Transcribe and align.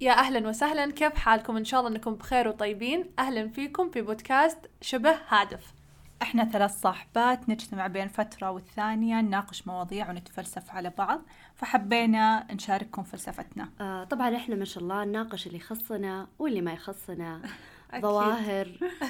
يا 0.00 0.12
أهلا 0.12 0.48
وسهلا 0.48 0.92
كيف 0.92 1.14
حالكم؟ 1.14 1.56
إن 1.56 1.64
شاء 1.64 1.80
الله 1.80 1.92
إنكم 1.92 2.14
بخير 2.14 2.48
وطيبين. 2.48 3.10
أهلا 3.18 3.48
فيكم 3.48 3.90
في 3.90 4.02
بودكاست 4.02 4.58
شبه 4.80 5.16
هادف. 5.28 5.74
إحنا 6.22 6.44
ثلاث 6.44 6.80
صاحبات 6.80 7.48
نجتمع 7.48 7.86
بين 7.86 8.08
فترة 8.08 8.50
والثانية 8.50 9.20
نناقش 9.20 9.66
مواضيع 9.66 10.10
ونتفلسف 10.10 10.70
على 10.70 10.92
بعض 10.98 11.22
فحبينا 11.54 12.46
نشارككم 12.52 13.02
فلسفتنا. 13.02 13.68
آه 13.80 14.04
طبعا 14.04 14.36
إحنا 14.36 14.56
ما 14.56 14.64
شاء 14.64 14.82
الله 14.82 15.04
نناقش 15.04 15.46
اللي 15.46 15.58
يخصنا 15.58 16.26
واللي 16.38 16.60
ما 16.60 16.72
يخصنا. 16.72 17.42
ظواهر 18.00 18.68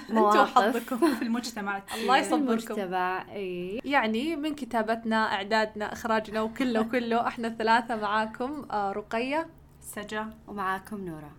مواقف. 0.09 0.57
وحظكم 0.57 1.15
في 1.15 1.23
المجتمع. 1.23 1.83
الله 2.03 2.17
يصبركم. 2.19 2.49
المجتمع 2.49 3.25
إي. 3.33 3.81
يعني 3.85 4.37
من 4.37 4.55
كتابتنا 4.55 5.33
إعدادنا 5.35 5.93
إخراجنا 5.93 6.41
وكله 6.41 6.81
وكله 6.81 7.29
إحنا 7.29 7.49
الثلاثة 7.49 7.97
معاكم 7.97 8.67
آه، 8.71 8.93
رقية 8.93 9.47
سجا 9.95 10.31
ومعاكم 10.49 11.05
نورا. 11.05 11.31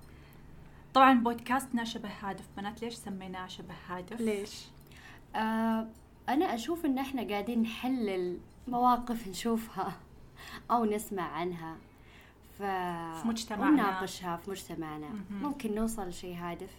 طبعا 0.93 1.13
بودكاستنا 1.13 1.83
شبه 1.83 2.09
هادف 2.21 2.45
بنات 2.57 2.81
ليش 2.81 2.93
سميناه 2.93 3.47
شبه 3.47 3.73
هادف؟ 3.87 4.21
ليش؟ 4.21 4.65
آه 5.35 5.87
أنا 6.29 6.55
أشوف 6.55 6.85
إن 6.85 6.97
إحنا 6.97 7.29
قاعدين 7.29 7.61
نحلل 7.61 8.37
مواقف 8.67 9.27
نشوفها 9.27 9.93
أو 10.71 10.85
نسمع 10.85 11.23
عنها. 11.23 11.75
ف... 12.59 12.61
في 13.21 13.27
مجتمعنا. 13.27 13.69
ونناقشها 13.69 14.37
في 14.37 14.51
مجتمعنا. 14.51 15.09
مهم. 15.09 15.43
ممكن 15.43 15.75
نوصل 15.75 16.07
لشيء 16.07 16.35
هادف؟ 16.35 16.71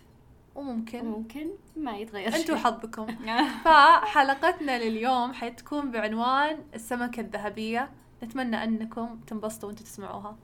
وممكن 0.54 1.06
وممكن 1.06 1.48
ما 1.76 1.96
يتغير 1.96 2.28
أنتوا 2.28 2.56
شيء 2.56 2.56
حظكم. 2.56 3.06
فحلقتنا 3.64 4.84
لليوم 4.84 5.32
حتكون 5.32 5.90
بعنوان 5.90 6.58
السمكة 6.74 7.20
الذهبية. 7.20 7.90
نتمنى 8.22 8.64
أنكم 8.64 9.20
تنبسطوا 9.26 9.68
وأنتم 9.68 9.84
تسمعوها. 9.84 10.36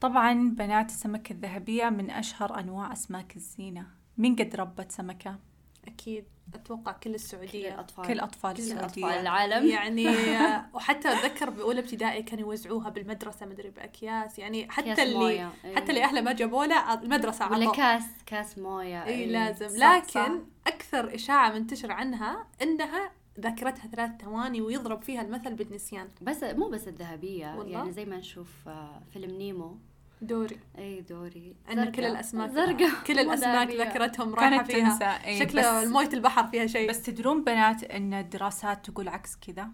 طبعا 0.00 0.50
بنات 0.58 0.90
السمكة 0.90 1.32
الذهبية 1.32 1.88
من 1.88 2.10
أشهر 2.10 2.60
أنواع 2.60 2.92
أسماك 2.92 3.36
الزينة. 3.36 3.86
مين 4.18 4.36
قد 4.36 4.56
ربت 4.56 4.92
سمكة؟ 4.92 5.38
أكيد. 5.86 6.24
أتوقع 6.54 6.92
كل 6.92 6.98
كل 6.98 7.14
السعوديه 7.14 7.74
الأطفال. 7.74 8.06
كل 8.06 8.20
أطفال 8.20 8.56
كل 8.56 8.62
أطفال 8.62 8.84
السعودية. 8.84 9.20
العالم. 9.20 9.66
يعني 9.66 10.08
وحتى 10.74 11.12
أتذكر 11.12 11.50
بأولى 11.50 11.80
ابتدائي 11.80 12.22
كانوا 12.22 12.44
يوزعوها 12.50 12.90
بالمدرسة 12.90 13.46
مدري 13.46 13.70
بأكياس. 13.70 14.38
يعني 14.38 14.70
حتى 14.70 14.86
كاس 14.86 14.98
اللي 14.98 15.18
موية. 15.18 15.52
حتى 15.76 15.88
اللي 15.90 16.04
أهله 16.04 16.20
ما 16.20 16.32
جابوا 16.32 16.64
له 16.64 16.94
المدرسة 16.94 17.52
ولا 17.52 17.64
عطوا 17.64 17.76
كاس 17.76 18.04
كاس 18.26 18.58
موية. 18.58 19.04
اي 19.04 19.14
إي. 19.14 19.26
لازم. 19.26 19.68
صح، 19.68 19.96
لكن 19.96 20.08
صح. 20.08 20.30
أكثر 20.66 21.14
إشاعة 21.14 21.52
منتشر 21.52 21.92
عنها 21.92 22.46
إنها 22.62 23.12
ذاكرتها 23.40 23.88
ثلاث 23.88 24.10
ثواني 24.22 24.60
ويضرب 24.60 25.02
فيها 25.02 25.22
المثل 25.22 25.54
بالنسيان. 25.54 26.08
بس 26.22 26.42
مو 26.42 26.68
بس 26.68 26.88
الذهبية. 26.88 27.56
والله؟ 27.58 27.78
يعني 27.78 27.92
زي 27.92 28.04
ما 28.04 28.16
نشوف 28.16 28.68
آه، 28.68 29.02
فيلم 29.12 29.30
نيمو. 29.30 29.78
دوري. 30.22 30.58
إي 30.78 31.00
دوري. 31.00 31.56
أن 31.70 31.92
كل 31.92 32.04
الاسماك 32.04 32.50
زرقاء. 32.50 32.90
كل 33.06 33.18
الأسماك 33.18 33.68
رايحه 34.34 34.56
كانت 34.56 34.72
فيها. 34.72 34.98
تنسى. 34.98 35.38
شكله 35.44 35.82
بس- 35.82 35.88
مويه 35.88 36.08
البحر 36.12 36.46
فيها 36.46 36.66
شيء. 36.66 36.88
بس 36.90 37.02
تدرون 37.02 37.44
بنات 37.44 37.84
أن 37.84 38.14
الدراسات 38.14 38.90
تقول 38.90 39.08
عكس 39.08 39.36
كذا؟ 39.36 39.68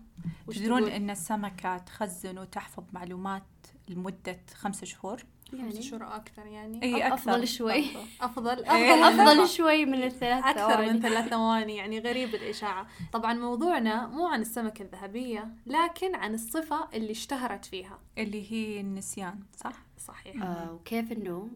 تدرون 0.50 0.80
تقول؟ 0.80 0.90
أن 0.92 1.10
السمكة 1.10 1.78
تخزن 1.78 2.38
وتحفظ 2.38 2.84
معلومات 2.92 3.42
لمدة 3.88 4.40
خمسة 4.54 4.86
شهور؟ 4.86 5.22
يعني 5.52 5.82
شهور 5.82 6.16
أكثر 6.16 6.46
يعني 6.46 6.82
إي 6.82 7.06
أكثر 7.06 7.14
أفضل 7.14 7.48
شوي 7.48 7.84
أفضل. 8.20 8.64
أفضل 8.64 9.02
أفضل 9.02 9.48
شوي 9.48 9.86
من 9.86 10.02
الثلاث 10.02 10.44
أكثر 10.44 10.74
ثواني. 10.74 10.92
من 10.92 11.00
ثلاث 11.00 11.28
ثواني 11.34 11.76
يعني 11.76 11.98
غريب 11.98 12.34
الإشاعة 12.34 12.86
طبعا 13.12 13.34
موضوعنا 13.34 14.06
مو 14.06 14.26
عن 14.26 14.40
السمكه 14.40 14.82
الذهبية 14.82 15.48
لكن 15.66 16.14
عن 16.14 16.34
الصفة 16.34 16.88
اللي 16.94 17.10
اشتهرت 17.12 17.64
فيها 17.64 17.98
اللي 18.18 18.52
هي 18.52 18.80
النسيان 18.80 19.38
صح؟ 19.56 19.74
صحيح 19.98 20.42
آه 20.42 20.72
وكيف 20.72 21.12
إنه 21.12 21.48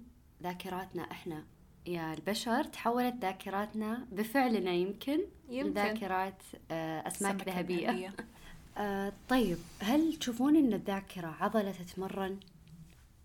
ذاكراتنا 0.43 1.03
إحنا 1.11 1.45
يا 1.87 2.15
البشر 2.15 2.65
تحولت 2.65 3.15
ذاكراتنا 3.23 4.07
بفعلنا 4.13 4.71
يمكن, 4.71 5.21
يمكن. 5.49 5.71
لذاكرات 5.71 6.43
آه 6.71 7.09
أسماك 7.09 7.49
ذهبية. 7.49 8.13
آه 8.79 9.13
طيب 9.29 9.59
هل 9.81 10.15
تشوفون 10.15 10.57
إن 10.57 10.73
الذاكرة 10.73 11.37
عضلة 11.41 11.73
تتمرن 11.73 12.41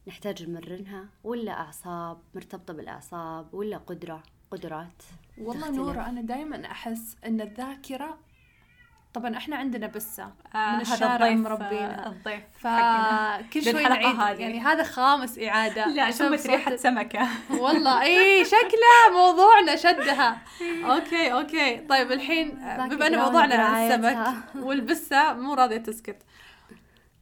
نحتاج 0.07 0.49
نمرنها 0.49 1.05
ولا 1.23 1.51
أعصاب 1.51 2.17
مرتبطة 2.35 2.73
بالأعصاب 2.73 3.53
ولا 3.53 3.77
قدرة 3.77 4.23
قدرات 4.51 5.03
والله 5.37 5.61
تختلف. 5.61 5.77
نورة 5.77 6.01
أنا 6.09 6.21
دائما 6.21 6.65
أحس 6.71 7.17
أن 7.25 7.41
الذاكرة 7.41 8.17
طبعا 9.13 9.37
إحنا 9.37 9.55
عندنا 9.55 9.87
بسة 9.87 10.23
آه، 10.23 10.57
من 10.57 10.59
هذا 10.75 10.81
الشارع 10.81 11.27
الضيف، 11.27 11.39
مربينا 11.47 12.05
آه، 12.05 12.09
الضيف 12.09 12.43
حقنا. 12.63 13.41
فكل 13.49 13.63
شوي 13.63 13.83
نعيد 13.83 14.19
هذه. 14.19 14.39
يعني 14.41 14.59
هذا 14.59 14.83
خامس 14.83 15.39
إعادة 15.39 15.85
لا 15.87 16.11
شمت 16.11 16.47
ريحة 16.47 16.69
صوت- 16.71 16.79
سمكة 16.79 17.27
والله 17.63 18.01
إي 18.01 18.45
شكله 18.45 19.17
موضوعنا 19.17 19.75
شدها 19.75 20.41
أوكي 20.95 21.33
أوكي 21.33 21.77
طيب 21.77 22.11
الحين 22.11 22.49
بما 22.89 23.07
إن 23.07 23.19
موضوعنا 23.19 23.55
عن. 23.55 23.91
السمك 23.91 24.27
والبسة 24.55 25.33
مو 25.33 25.53
راضية 25.53 25.77
تسكت 25.77 26.17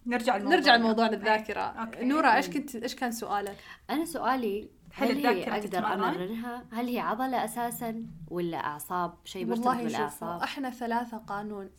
نرجع 0.10 0.38
لموضوعنا 0.38 0.56
نرجع 0.60 0.76
لموضوع 0.76 1.06
الذاكرة. 1.08 1.62
أوكي. 1.62 2.06
نورا 2.06 2.36
إيش 2.36 2.50
كنت 2.50 2.76
إيش 2.76 2.96
كان 2.96 3.12
سؤالك؟ 3.12 3.56
أنا 3.90 4.06
سؤالي 4.06 4.70
هل 4.94 5.08
هل, 5.08 5.28
هي 5.28 5.32
الذاكرة 5.48 5.78
أقدر؟ 5.88 5.94
أمرنها؟ 5.94 6.66
هل 6.72 6.88
هي 6.88 7.00
عضلة 7.00 7.46
أساسا 7.46 8.06
ولا 8.28 8.58
أعصاب؟ 8.58 9.14
شيء 9.24 9.46
مرتبط 9.46 9.76
بالأعصاب. 9.76 10.42
إحنا 10.42 10.70
ثلاثة 10.70 11.18
قانون 11.18 11.70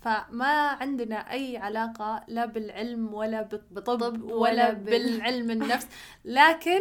فما 0.00 0.68
عندنا 0.68 1.16
أي 1.32 1.56
علاقة 1.56 2.24
لا 2.28 2.46
بالعلم 2.46 3.14
ولا 3.14 3.42
بالطب 3.42 3.74
بالطب 3.74 4.22
ولا, 4.22 4.34
ولا 4.34 4.72
بال- 4.72 4.84
بالعلم 4.84 5.50
النفس. 5.50 5.88
لكن 6.24 6.80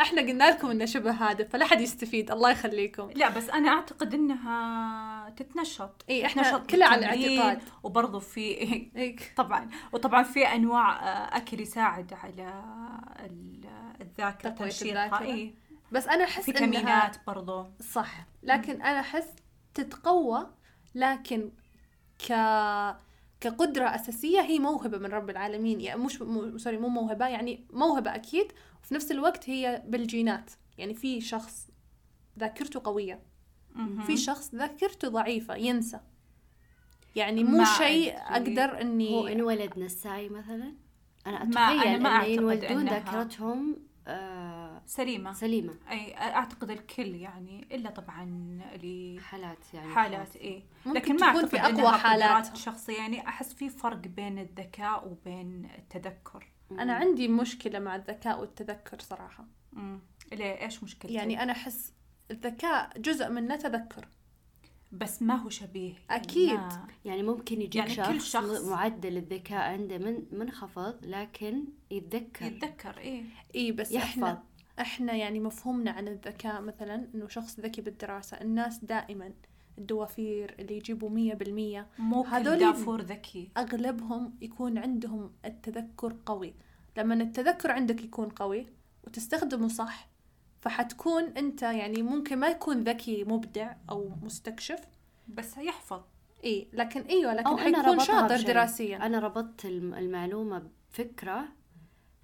إحنا 0.00 0.20
قلنا 0.22 0.50
لكم 0.50 0.70
إنه 0.70 0.84
شبه 0.84 1.10
هادف 1.10 1.48
فلا 1.52 1.66
حد 1.66 1.80
يستفيد. 1.80 2.30
الله 2.30 2.50
يخليكم. 2.50 3.10
لا 3.14 3.28
بس 3.28 3.50
أنا 3.50 3.68
أعتقد 3.68 4.14
إنها 4.14 5.30
تتنشط. 5.30 6.04
إي 6.10 6.26
إحنا 6.26 6.42
تتنشط 6.42 6.70
كلها 6.70 6.88
على 6.88 7.14
الاعتقاد. 7.14 7.62
وبرضه 7.82 8.18
في. 8.18 8.90
طبعا 9.36 9.68
وطبعا 9.92 10.22
في 10.22 10.46
أنواع 10.46 11.08
آه، 11.08 11.36
أكل 11.36 11.60
يساعد 11.60 12.12
على 12.12 12.62
ال- 13.20 13.64
الذاكرة 14.00 14.50
تنشيطها. 14.50 15.20
إي. 15.20 15.54
بس 15.92 16.06
أنا 16.08 16.24
أحس 16.24 16.48
إنها 16.48 16.60
فيتامينات 16.60 17.16
برضه 17.26 17.70
صح. 17.92 18.26
لكن 18.42 18.82
أنا 18.82 19.00
أحس 19.00 19.26
تتقوى 19.74 20.46
لكن 20.94 21.50
ك 22.28 22.32
كقدرة 23.44 23.84
أساسية 23.94 24.40
هي 24.40 24.58
موهبة 24.58 24.98
من 24.98 25.06
رب 25.06 25.30
العالمين. 25.30 25.80
يعني 25.80 26.00
مش 26.00 26.22
مو 26.22 26.58
سوري 26.58 26.78
مو 26.78 26.88
موهبة 26.88 27.26
يعني 27.26 27.64
موهبة 27.72 28.14
أكيد. 28.14 28.52
وفي 28.82 28.94
نفس 28.94 29.10
الوقت 29.12 29.50
هي 29.50 29.82
بالجينات. 29.86 30.50
يعني 30.78 30.94
في 30.94 31.20
شخص 31.20 31.68
ذاكرته 32.38 32.80
قوية. 32.84 33.20
في 34.06 34.16
شخص 34.16 34.54
ذاكرته 34.54 35.08
ضعيفة 35.08 35.54
ينسى. 35.56 36.00
يعني 37.16 37.44
مو 37.44 37.64
شيء 37.64 38.14
أدري. 38.16 38.60
أقدر 38.60 38.80
إني 38.80 39.10
هو 39.14 39.26
انولد 39.26 39.78
نساي 39.78 40.28
مثلا؟ 40.28 40.74
أنا 41.26 41.44
ما- 41.44 41.60
أنا 41.72 41.98
ما 41.98 42.08
أعتقد 42.08 42.28
ينولدون 42.30 42.84
ذاكرتهم 42.88 43.76
آه 44.06 44.53
سليمة. 44.86 45.32
سليمة. 45.32 45.74
أي 45.90 46.14
أعتقد 46.16 46.70
الكل 46.70 47.14
يعني 47.14 47.68
إلا 47.74 47.90
طبعا 47.90 48.22
اللي 48.74 49.20
حالات 49.20 49.58
يعني 49.74 49.94
حالات. 49.94 50.36
إي. 50.36 50.62
ممكن 50.86 50.98
لكن 50.98 51.12
ما 51.12 51.18
تكون 51.18 51.26
أعتقد 51.36 51.48
في 51.48 51.60
أقوى 51.60 51.70
إنها 51.80 51.96
حالاتها. 51.96 52.38
قدرات 52.40 52.56
شخصيه 52.56 52.96
يعني 52.98 53.28
أحس 53.28 53.54
في 53.54 53.68
فرق 53.68 53.96
بين 53.96 54.38
الذكاء 54.38 55.08
وبين 55.08 55.68
التذكر. 55.78 56.46
أنا 56.70 56.92
عندي 56.94 57.28
مشكلة 57.28 57.78
مع 57.78 57.96
الذكاء 57.96 58.40
والتذكر 58.40 58.98
صراحة. 59.00 59.44
امم 59.76 59.98
ليه 60.32 60.62
إيش 60.64 60.82
مشكلتك؟ 60.82 61.14
يعني 61.14 61.42
أنا 61.42 61.52
أحس 61.52 61.92
الذكاء 62.30 62.98
جزء 62.98 63.28
منه 63.28 63.56
تذكر 63.56 64.08
بس 64.92 65.22
ما 65.22 65.34
هو 65.34 65.48
شبيه. 65.48 65.94
أكيد. 66.10 66.52
ما- 66.54 66.86
يعني 67.04 67.22
ممكن 67.22 67.60
يجيك 67.62 67.76
يعني 67.76 67.94
شخص, 67.94 68.08
كل 68.08 68.20
شخص- 68.20 68.64
معدل 68.64 69.16
الذكاء 69.16 69.72
عنده 69.72 69.98
من 69.98 70.22
منخفض 70.32 70.96
لكن 71.02 71.64
يتذكر. 71.90 72.46
يتذكر 72.46 72.98
إيه 72.98 73.24
إي 73.54 73.72
بس 73.72 73.92
يحفظ. 73.92 74.08
إحنا 74.24 74.42
إحنا 74.80 75.12
يعني 75.12 75.40
مفهومنا 75.40 75.90
عن 75.90 76.08
الذكاء 76.08 76.60
مثلا 76.60 77.08
إنه 77.14 77.28
شخص 77.28 77.60
ذكي 77.60 77.80
بالدراسة 77.82 78.40
الناس 78.40 78.78
دائما 78.84 79.32
الدوافير 79.78 80.54
اللي 80.58 80.76
يجيبوا 80.76 81.10
مية 81.10 81.34
بالمية 81.34 81.86
مو 81.98 82.22
كل 82.22 82.28
هذول 82.28 82.58
دافور 82.58 83.00
ذكي. 83.02 83.50
أغلبهم 83.56 84.34
يكون 84.40 84.78
عندهم 84.78 85.30
التذكر 85.44 86.16
قوي. 86.26 86.54
لما 86.96 87.14
التذكر 87.14 87.70
عندك 87.70 88.04
يكون 88.04 88.28
قوي 88.28 88.66
وتستخدمه 89.04 89.68
صح 89.68 90.08
فحتكون 90.60 91.22
أنت 91.24 91.62
يعني 91.62 92.02
ممكن 92.02 92.36
ما 92.38 92.48
يكون 92.48 92.84
ذكي 92.84 93.24
مبدع 93.24 93.74
أو 93.90 94.10
مستكشف. 94.22 94.80
بس 95.28 95.56
يحفظ 95.58 96.00
إي 96.44 96.68
لكن 96.72 97.00
إيوه 97.00 97.34
لكن 97.34 97.46
أو 97.46 97.58
أنا 97.58 97.62
حيكون 97.82 97.98
شاطر. 98.00 98.40
دراسيا. 98.40 98.96
أنا 99.06 99.18
ربطت 99.18 99.64
الم- 99.64 99.94
المعلومة 99.94 100.62
بفكرة 100.92 101.44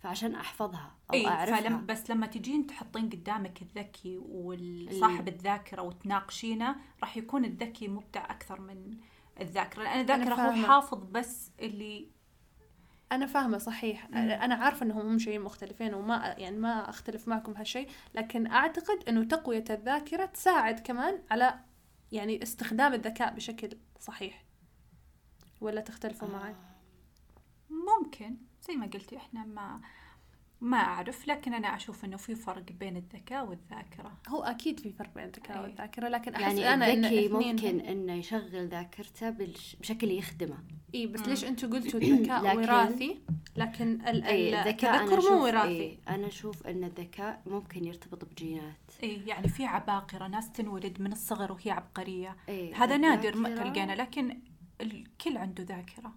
فعشان 0.01 0.35
أحفظها 0.35 0.97
أو 1.11 1.15
اي 1.15 1.27
أعرفها. 1.27 1.61
فلم 1.61 1.87
بس 1.87 2.11
لما 2.11 2.27
تجين 2.27 2.67
تحطين 2.67 3.11
قدامك 3.11 3.63
الذكي 3.63 4.19
وصاحب 4.19 5.29
الذاكرة 5.29 5.83
وتناقشينه 5.83 6.77
راح 7.01 7.17
يكون 7.17 7.45
الذكي 7.45 7.89
مبدع 7.89 8.25
أكثر 8.25 8.61
من 8.61 8.97
الذاكرة 9.41 9.83
لأن 9.83 10.01
الذاكرة 10.01 10.35
هو. 10.35 10.67
حافظ 10.67 11.05
بس 11.11 11.51
اللي 11.61 12.09
أنا 13.13 13.27
فاهمة 13.27 13.59
صحيح. 13.59 14.07
أنا 14.15 14.55
عارفة 14.55 14.87
إنهم 14.87 15.09
هم 15.09 15.19
شيئين 15.19 15.41
مختلفين 15.41 15.95
وما 15.95 16.35
يعني 16.39 16.57
ما 16.57 16.91
أختلف 16.91 17.29
معكم 17.29 17.53
هالشيء 17.53 17.89
لكن 18.15 18.47
أعتقد 18.47 19.09
إنه 19.09 19.25
تقوية 19.25 19.65
الذاكرة 19.71 20.25
تساعد 20.25 20.81
كمان 20.81 21.23
على 21.31 21.61
يعني 22.13 22.43
استخدام 22.43 22.95
الذكاء 22.95 23.35
بشكل 23.35 23.79
صحيح. 24.01 24.45
ولا 25.61 25.81
تختلفوا 25.81 26.29
معي؟ 26.29 26.55
ممكن. 27.71 28.37
زي 28.71 28.77
ما 28.77 28.87
قلتي 28.87 29.17
إحنا 29.17 29.45
ما 29.45 29.81
ما 30.61 30.77
أعرف 30.77 31.29
لكن 31.29 31.55
أنا 31.55 31.77
أشوف 31.77 32.05
إنه 32.05 32.17
في 32.17 32.35
فرق 32.35 32.73
بين 32.73 32.97
الذكاء 32.97 33.47
والذاكرة. 33.47 34.13
هو 34.29 34.43
أكيد 34.43 34.81
في 34.81 34.93
فرق 34.93 35.15
بين 35.15 35.25
الذكاء 35.25 35.57
أي. 35.57 35.63
والذاكرة 35.63 36.09
لكن 36.09 36.35
أحس 36.35 36.43
يعني 36.43 36.75
أنا 36.75 36.93
إن 36.93 37.05
الذكي 37.05 37.27
الاثنين 37.27 37.55
ممكن 37.55 37.81
إنه 37.81 38.13
يشغل 38.13 38.69
ذاكرته 38.69 39.31
بشكل 39.31 40.11
يخدمه. 40.11 40.59
اي 40.95 41.07
بس. 41.07 41.21
ليش 41.21 41.45
أنتم 41.45 41.71
قلتوا 41.75 42.01
الذكاء 42.01 42.43
لكن- 42.43 42.59
وراثي؟ 42.59 43.21
لكن 43.57 44.01
أنا 44.01 44.31
التذكر 44.31 45.19
أشوف 45.19 45.31
مو 45.31 45.43
وراثي. 45.45 45.69
إيه 45.69 45.99
أنا 46.09 46.27
أشوف 46.27 46.67
إن 46.67 46.85
الذكاء 46.85 47.43
ممكن 47.47 47.85
يرتبط 47.85 48.25
بجينات. 48.25 48.91
إيه 49.03 49.29
يعني 49.29 49.49
في 49.49 49.65
عباقرة 49.65 50.27
ناس 50.27 50.53
تنولد 50.53 51.01
من 51.01 51.13
الصغر 51.13 51.53
وهي 51.53 51.71
عبقرية. 51.71 52.37
إيه 52.49 52.85
هذا 52.85 52.97
نادر 52.97 53.37
ما 53.37 53.49
تلقانا 53.49 53.93
لكن 53.93 54.39
الكل 54.81 55.37
عنده 55.37 55.65
ذاكرة. 55.65 56.13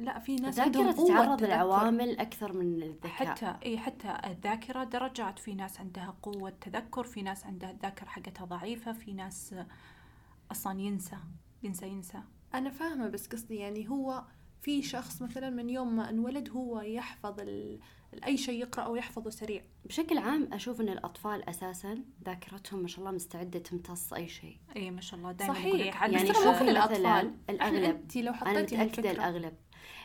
لا 0.00 0.18
في 0.18 0.36
ناس 0.36 0.58
الذاكرة 0.58 0.80
عندهم 0.80 0.92
قوة 0.92 1.06
تتعرض. 1.06 1.44
لعوامل 1.44 2.18
أكثر 2.18 2.52
من 2.52 2.82
الذكاء. 2.82 3.10
حتى 3.10 3.54
إي 3.64 3.78
حتى 3.78 4.18
الذاكرة 4.26 4.84
درجات. 4.84 5.38
في 5.38 5.54
ناس 5.54 5.80
عندها 5.80 6.14
قوة 6.22 6.50
تذكر 6.60 7.04
في 7.04 7.22
ناس 7.22 7.46
عندها 7.46 7.70
الذاكرة 7.70 8.06
حقتها 8.06 8.44
ضعيفة 8.44 8.92
في 8.92 9.12
ناس 9.12 9.54
أصلا 10.52 10.80
ينسى 10.80 11.16
ينسى 11.62 11.88
ينسى. 11.88 12.22
أنا 12.54 12.70
فاهمة 12.70 13.08
بس 13.08 13.26
قصدي 13.26 13.56
يعني 13.56 13.88
هو 13.88 14.24
في 14.62 14.82
شخص 14.82 15.22
مثلا 15.22 15.50
من 15.50 15.70
يوم 15.70 15.96
ما 15.96 16.10
انولد 16.10 16.48
هو 16.50 16.80
يحفظ 16.80 17.40
ال... 17.40 17.80
أي 18.26 18.36
شيء 18.36 18.60
يقرأ 18.60 18.84
أو 18.84 18.96
يحفظه 18.96 19.30
سريع. 19.30 19.62
بشكل 19.84 20.18
عام 20.18 20.48
أشوف 20.52 20.80
إن 20.80 20.88
الأطفال 20.88 21.48
أساسا 21.48 22.04
ذاكرتهم 22.24 22.82
ما 22.82 22.88
شاء 22.88 23.00
الله 23.00 23.10
مستعدة 23.10 23.58
تمتص 23.58 24.12
أي 24.12 24.28
شيء. 24.28 24.56
إي 24.76 24.90
ما 24.90 25.00
شاء 25.00 25.20
الله 25.20 25.32
دائما 25.32 25.54
صحيح. 25.54 25.66
يقول 25.66 25.80
لك 25.80 25.96
عاد 25.96 26.12
يعني 26.12 26.28
مو 26.28 26.34
كل 26.34 26.50
مثلا 26.50 26.70
الأطفال. 26.70 27.34
الاغلب 27.50 27.84
أنت 27.84 28.16
لو 28.16 28.32
أنا 28.32 28.36
حطيتي 28.36 28.60
متأكدة 28.60 28.82
هالفكره 28.82 29.10
الأغلب. 29.10 29.54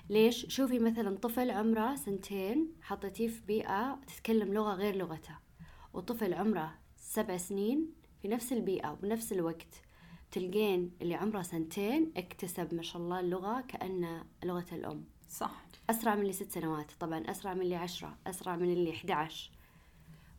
ليش؟ 0.09 0.45
شوفي 0.49 0.79
مثلا 0.79 1.17
طفل 1.17 1.51
عمره 1.51 1.95
سنتين 1.95 2.73
حطيتيه 2.81 3.27
في 3.27 3.41
بيئة 3.47 3.99
تتكلم 4.07 4.53
لغة 4.53 4.73
غير 4.73 4.95
لغته 4.95 5.37
وطفل 5.93 6.33
عمره 6.33 6.75
سبع 6.97 7.37
سنين 7.37 7.91
في 8.21 8.27
نفس 8.27 8.53
البيئة 8.53 8.91
وبنفس 8.91 9.31
الوقت 9.33 9.81
تلقين 10.31 10.91
اللي 11.01 11.15
عمره 11.15 11.41
سنتين 11.41 12.11
اكتسب 12.17 12.73
ما 12.73 12.81
شاء 12.81 13.01
الله 13.01 13.19
اللغة 13.19 13.61
كأنه 13.61 14.23
لغة 14.43 14.65
الأم. 14.71 15.03
صح. 15.29 15.65
أسرع 15.89 16.15
من 16.15 16.21
اللي 16.21 16.33
ست 16.33 16.51
سنوات 16.51 16.91
طبعا 16.99 17.19
أسرع 17.31 17.53
من 17.53 17.61
اللي 17.61 17.75
عشرة 17.75 18.17
أسرع 18.27 18.55
من 18.55 18.73
اللي 18.73 18.91
11 18.91 19.51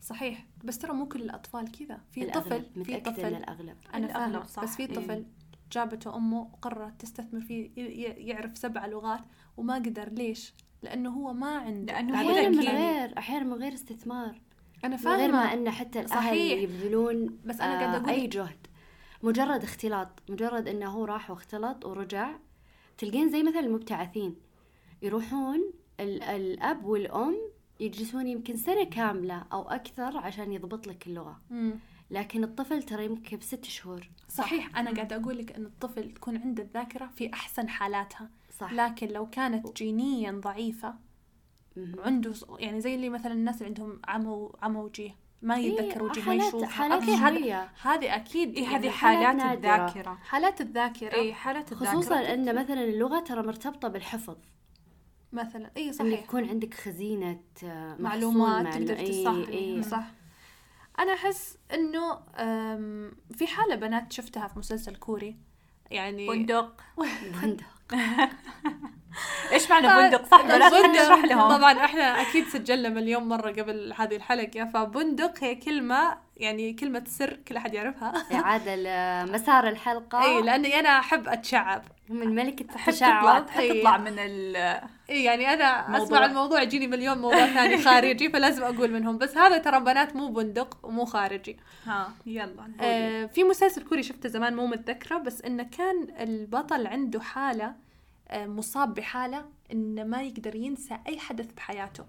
صحيح. 0.01 0.47
بس 0.65 0.79
ترى 0.79 0.93
مو 0.93 1.09
كل 1.09 1.23
الأطفال 1.23 1.73
كذا. 1.73 2.01
في. 2.13 2.25
طفل 2.31 2.65
في 2.85 3.01
طفل. 3.01 3.25
الأغلب. 3.25 3.77
أنا 3.95 4.07
الأغلب 4.07 4.33
فاهمه 4.33 4.47
صح. 4.47 4.63
بس 4.63 4.77
في 4.77 4.83
إيه. 4.83 4.95
طفل 4.95 5.25
جابته 5.73 6.17
أمه 6.17 6.41
وقررت 6.41 7.01
تستثمر 7.01 7.41
فيه 7.41 7.71
يعرف 8.31 8.59
سبع 8.59 8.87
لغات 8.87 9.21
وما 9.57 9.75
قدر. 9.75 10.09
ليش؟ 10.09 10.55
لأنه 10.83 11.11
هو 11.11 11.33
ما 11.33 11.59
عنده. 11.59 11.93
لأنه 11.93 12.15
أحيانا 12.15 12.49
من 12.49 12.59
ذكي. 12.59 12.69
غير 12.69 13.19
أحيانا 13.19 13.45
من 13.45 13.53
غير 13.63 13.75
استثمار. 13.75 14.41
أنا 14.85 14.97
من 14.97 15.07
غير 15.07 15.33
ما 15.33 15.53
ان 15.53 15.71
حتى 15.71 16.07
صحيح. 16.07 16.59
يبذلون 16.63 17.39
بس 17.47 17.61
أنا 17.61 17.81
قاعدة 17.81 18.05
أقول- 18.07 18.09
أي 18.09 18.27
جهد. 18.27 18.67
مجرد 19.23 19.63
اختلاط. 19.63 20.09
مجرد 20.29 20.69
إنه 20.69 20.87
هو 20.91 21.05
راح 21.05 21.31
واختلط 21.31 21.85
ورجع 21.87 22.31
تلقين 22.99 23.31
زي 23.31 23.43
مثلا 23.43 23.61
المبتعثين. 23.61 24.37
يروحون 25.03 25.73
ال- 26.01 26.23
الأب 26.23 26.85
والأم 26.85 27.37
يجلسون 27.81 28.27
يمكن 28.27 28.57
سنة 28.57 28.85
كاملة 28.85 29.45
أو 29.53 29.63
أكثر 29.63 30.17
عشان 30.19 30.53
يضبط 30.53 30.87
لك 30.87 31.07
اللغة. 31.07 31.41
مم. 31.51 31.79
لكن 32.11 32.45
الطفل 32.45 32.83
ترى 32.83 33.05
يمكن 33.05 33.37
بست 33.37 33.65
شهور. 33.65 34.11
صحيح 34.29 34.79
أنا 34.79 34.91
قاعدة 34.91 35.17
أقول 35.17 35.39
لك 35.39 35.53
إن 35.53 35.67
الطفل 35.67 36.11
تكون 36.13 36.37
عنده 36.37 36.63
الذاكرة 36.63 37.07
في 37.17 37.33
أحسن 37.33 37.69
حالاتها. 37.69 38.31
صح. 38.59 38.73
لكن 38.73 39.09
لو 39.09 39.31
كانت 39.31 39.77
جينيا 39.77 40.33
ضعيفة 40.33 40.95
ص- 42.33 42.45
يعني 42.59 42.81
زي 42.81 42.95
اللي 42.95 43.09
مثلا 43.09 43.33
الناس 43.33 43.55
اللي 43.63 43.67
عندهم 43.67 44.01
عمى 44.09 44.49
عمى 44.63 44.79
وجيه. 44.81 45.15
ما 45.43 45.57
إيه، 45.57 45.73
يتذكر 45.73 46.03
وجيه 46.03 46.23
ما 46.23 46.35
يشوف 46.35 46.65
حالات 46.65 47.05
شوية. 47.05 47.71
هذه 47.83 48.17
أكيد 48.17 48.57
اي 48.57 48.63
يعني 48.63 48.77
هذه 48.77 48.91
حالات 48.91 49.25
حالات 49.27 49.37
نادرة. 49.37 49.75
الذاكرة. 49.87 50.15
حالات 50.15 50.61
الذاكرة. 50.61 51.15
اي 51.15 51.35
حالات 51.35 51.73
الذاكرة. 51.73 51.91
خصوصا 51.91 52.35
إن 52.35 52.55
مثلا 52.55 52.85
اللغة 52.85 53.21
ترى 53.21 53.43
مرتبطة 53.43 53.89
بالحفظ. 53.89 54.37
مثلا 55.33 55.71
اي 55.77 55.93
صحيح. 55.93 56.23
يكون 56.23 56.49
عندك 56.49 56.75
خزينة 56.75 57.41
آه، 57.65 57.97
معلومات 58.01 58.65
معلو- 58.67 58.87
تقدر 58.87 58.97
إيه، 58.97 59.25
تصحح. 59.25 59.49
إيه. 59.49 59.83
صح. 59.83 60.05
أنا 60.99 61.13
أحس 61.13 61.59
إنه 61.75 62.19
في 63.37 63.47
حالة 63.47 63.75
بنات 63.75 64.13
شفتها 64.13 64.49
في 64.49 64.59
مسلسل 64.59 64.97
كوري. 64.97 65.37
يعني 65.91 66.29
بندق. 66.29 66.81
بندق 67.43 67.65
إيش 69.53 69.71
معنى 69.71 69.87
بندق؟ 69.87 70.25
صح 70.27 70.43
بنات 70.43 70.73
بندق. 70.73 71.03
نشرح 71.03 71.25
لهم. 71.25 71.57
طبعا 71.57 71.85
إحنا 71.85 72.03
أكيد 72.03 72.47
سجلنا 72.49 72.89
مليون 72.89 73.23
مرة 73.23 73.51
قبل 73.51 73.95
هذه 73.97 74.17
الحلقة. 74.17 74.65
فبندق 74.75 75.45
هي 75.45 75.55
كلمة 75.55 76.19
يعني 76.37 76.73
كلمة 76.73 77.05
سر 77.07 77.35
كل 77.49 77.57
أحد 77.57 77.75
يعرفها. 77.75 78.13
إعادة 78.33 78.77
لمسار 78.77 79.69
الحلقة. 79.69 80.25
إي 80.25 80.43
لأني 80.43 80.81
أنا 80.81 80.99
أحب 80.99 81.29
أتشعب. 81.29 81.83
من 82.09 82.57
تطلع 82.57 82.77
التشعب. 83.39 83.49
إيه. 83.59 83.81
تطلع 83.81 83.97
من 83.97 84.15
ال 84.19 84.81
اي 85.11 85.25
يعني 85.25 85.49
أنا 85.55 85.89
موضوع. 85.89 86.05
اسمع 86.07 86.25
الموضوع 86.25 86.63
يجيني 86.63 86.87
مليون 86.87 87.19
موضوع 87.19 87.47
ثاني 87.47 87.79
خارجي 87.85 88.31
فلازم 88.31 88.63
أقول 88.63 88.91
منهم 88.93 89.19
بس 89.19 89.37
هذا 89.37 89.59
ترى 89.59 89.81
بنات 89.81 90.17
مو 90.17 90.29
بندق 90.29 90.79
ومو 90.83 91.05
خارجي 91.05 91.57
ها 91.87 92.13
يلا. 92.27 92.69
آه 92.81 93.27
في 93.27 93.45
مسلسل 93.45 93.83
كوري 93.89 94.03
شفته 94.03 94.29
زمان 94.29 94.57
مو 94.57 94.67
متذكرة 94.67 95.19
بس 95.19 95.43
إنه 95.43 95.63
كان 95.63 96.09
البطل 96.21 96.87
عنده 96.87 97.21
حالة 97.21 97.75
آه 98.29 98.47
مصاب 98.47 98.95
بحالة 98.95 99.45
إنه 99.73 100.05
ما 100.05 100.23
يقدر 100.23 100.55
ينسى 100.55 100.99
أي 101.09 101.19
حدث 101.19 101.53
بحياته 101.53 102.05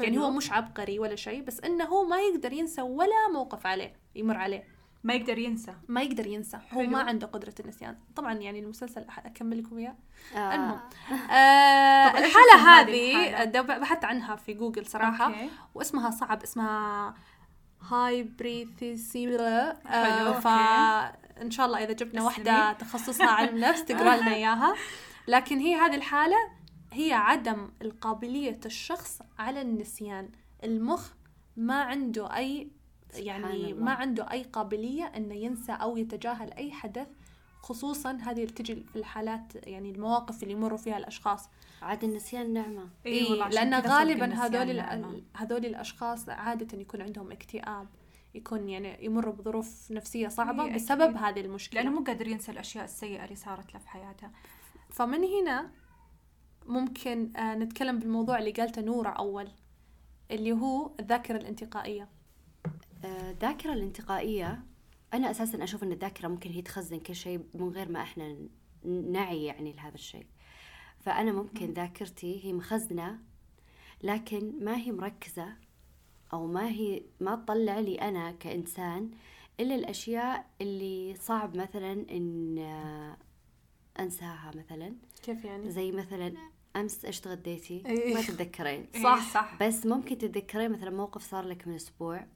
يعني 0.00 0.16
حلو. 0.16 0.24
هو 0.24 0.30
مش 0.30 0.52
عبقري 0.52 0.98
ولا 0.98 1.16
شيء 1.16 1.42
بس 1.42 1.60
إنه 1.60 1.84
هو 1.84 2.04
ما 2.08 2.16
يقدر 2.20 2.52
ينسى 2.52 2.82
ولا 2.82 3.28
موقف 3.32 3.66
عليه 3.66 3.92
يمر 4.14 4.36
عليه 4.36 4.64
ما 5.04 5.14
يقدر 5.14 5.38
ينسى 5.38 5.74
ما 5.88 6.02
يقدر 6.02 6.26
ينسى 6.26 6.58
هو. 6.72 6.82
ما 6.82 6.98
عنده 7.02 7.26
قدرة 7.26 7.54
النسيان 7.60 7.96
طبعا 8.16 8.32
يعني 8.32 8.58
المسلسل 8.60 9.04
أكمل 9.24 9.58
لكم 9.62 9.78
إياه 9.78 9.94
آه. 10.36 10.54
المهم 10.54 10.80
آه 11.30 12.26
اسم 12.26 12.66
هذه؟ 12.68 13.44
د- 13.44 13.56
بحثت 13.66 14.04
عنها 14.04 14.36
في 14.36 14.52
جوجل 14.54 14.86
صراحة 14.86 15.26
okay. 15.26 15.50
واسمها 15.74 16.10
صعب 16.10 16.42
اسمها 16.42 17.14
هايبريثيسيلا 18.42 19.76
حلو، 19.86 20.28
آه. 20.32 20.40
فإن 20.40 21.50
شاء 21.50 21.66
الله 21.66 21.84
إذا 21.84 21.92
جبنا. 21.92 22.22
واحدة 22.22 22.72
تخصصها 22.72 23.26
علم 23.30 23.58
نفس 23.68 23.84
تقرأ 23.84 24.16
لنا 24.16 24.34
إياها 24.34 24.74
لكن 25.28 25.58
هي 25.58 25.74
هذه 25.74 25.94
الحالة 25.94 26.36
هي 26.92 27.12
عدم 27.12 27.70
القابلية 27.82 28.60
الشخص 28.66 29.18
على 29.38 29.62
النسيان 29.62 30.28
المخ 30.64 31.08
ما 31.56 31.82
عنده 31.82 32.36
أي 32.36 32.68
يعني. 33.14 33.72
ما 33.72 33.92
عنده 33.92 34.30
أي 34.32 34.42
قابلية 34.42 35.04
إنه 35.04 35.34
ينسى 35.34 35.72
أو 35.72 35.96
يتجاهل 35.96 36.52
أي 36.52 36.72
حدث 36.72 37.08
خصوصا 37.62 38.12
هذه 38.12 38.42
اللي 38.42 38.52
تجي 38.52 38.74
في 38.74 38.96
الحالات 38.96 39.66
يعني 39.66 39.90
المواقف 39.90 40.42
اللي 40.42 40.54
يمروا 40.54 40.78
فيها 40.78 40.96
الأشخاص. 40.96 41.48
عاد 41.82 42.04
النسيان 42.04 42.52
نعمة. 42.52 42.88
إي 43.06 43.12
إيه 43.12 43.50
صدق 43.50 43.86
غالبا 43.86 44.34
هذول 44.34 44.80
هذول 45.36 45.66
الأشخاص 45.66 46.28
عادة 46.28 46.78
يكون 46.78 47.02
عندهم 47.02 47.32
اكتئاب 47.32 47.88
يكون 48.34 48.68
يعني 48.68 49.04
يمروا 49.04 49.32
بظروف 49.32 49.90
نفسية 49.90 50.28
صعبة 50.28 50.64
إيه، 50.64 50.74
بسبب 50.74 51.02
أكيد. 51.02 51.16
هذه 51.16 51.40
المشكلة. 51.40 51.82
لأنه 51.82 51.98
مو 51.98 52.04
قادر 52.04 52.28
ينسى 52.28 52.52
الأشياء 52.52 52.84
السيئة 52.84 53.24
اللي 53.24 53.36
صارت 53.36 53.74
له 53.74 53.80
في 53.80 53.88
حياته. 53.88 54.30
فمن 54.90 55.24
هنا 55.24 55.70
ممكن 56.66 57.36
آه 57.36 57.54
نتكلم 57.54 57.98
بالموضوع 57.98 58.38
اللي 58.38 58.50
قالته 58.50 58.82
نورة 58.82 59.08
أول 59.08 59.48
اللي 60.30 60.52
هو 60.52 60.90
الذاكرة 61.00 61.36
الانتقائية. 61.36 62.08
الذاكرة 63.04 63.72
الانتقائية 63.72 64.62
أنا 65.14 65.30
أساسا 65.30 65.64
أشوف 65.64 65.82
أن 65.82 65.92
الذاكرة 65.92 66.28
ممكن 66.28 66.50
هي 66.50 66.62
تخزن 66.62 67.00
كل 67.00 67.14
شيء 67.14 67.40
من 67.54 67.68
غير 67.68 67.88
ما 67.88 68.02
إحنا 68.02 68.36
نعي 68.84 69.44
يعني 69.44 69.72
لهذا 69.72 69.94
الشيء 69.94 70.26
فأنا 71.00 71.32
ممكن 71.32 71.72
ذاكرتي 71.72 72.44
هي 72.44 72.52
مخزنة 72.52 73.18
لكن 74.02 74.64
ما 74.64 74.76
هي 74.76 74.92
مركزة 74.92 75.48
أو 76.32 76.46
ما 76.46 76.68
هي 76.68 77.02
ما 77.20 77.36
تطلع 77.36 77.78
لي 77.78 77.94
أنا 77.94 78.32
كإنسان 78.32 79.10
إلا 79.60 79.74
الأشياء 79.74 80.46
اللي 80.60 81.14
صعب 81.14 81.56
مثلا 81.56 81.92
إن 81.92 82.58
أنساها 84.00 84.50
مثلا 84.56 84.94
كيف 85.22 85.44
يعني؟ 85.44 85.70
زي 85.70 85.92
مثلا 85.92 86.34
أمس 86.76 87.04
إيش 87.04 87.20
تغديتي 87.20 87.82
إيه. 87.86 88.14
ما 88.14 88.22
تتذكرين 88.22 88.86
صح. 89.02 89.32
صح 89.34 89.58
بس 89.62 89.86
ممكن 89.86 90.18
تتذكرين 90.18 90.72
مثلا 90.72 90.90
موقف 90.90 91.22
صار 91.22 91.44
لك 91.44 91.68
من 91.68 91.74
أسبوع 91.74 92.26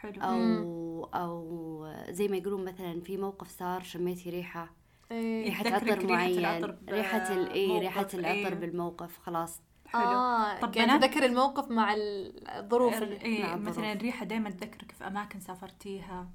حلو. 0.00 0.22
أو 0.22 1.04
أو 1.14 1.94
زي 2.10 2.28
ما 2.28 2.36
يقولون 2.36 2.64
مثلا 2.64 3.00
في 3.00 3.16
موقف 3.16 3.48
صار 3.48 3.82
شميتي 3.82 4.30
ريحة 4.30 4.70
إيه 5.10 5.44
ريحة 5.44 5.76
عطر 5.76 5.86
ريحة 5.86 6.06
معين 6.06 6.76
ريحة 6.88 7.32
ال 7.34 7.50
اي 7.50 7.66
موقف، 7.66 7.80
ريحه 7.80 8.08
العطر 8.14 8.26
إيه. 8.26 8.54
بالموقف 8.54 9.18
خلاص. 9.18 9.60
حلو. 9.86 10.02
آه 10.02 10.60
طب 10.60 10.76
يعني 10.76 10.98
تذكر 10.98 11.24
الموقف 11.26 11.70
مع 11.70 11.94
الظروف 11.96 13.02
إيه 13.02 13.42
مع 13.42 13.54
الظروف. 13.54 13.68
مثلا 13.68 13.92
الريحة 13.92 14.24
دائما 14.24 14.50
تذكرك 14.50 14.92
في 14.92 15.06
أماكن 15.06 15.40
سافرتيها. 15.40 16.28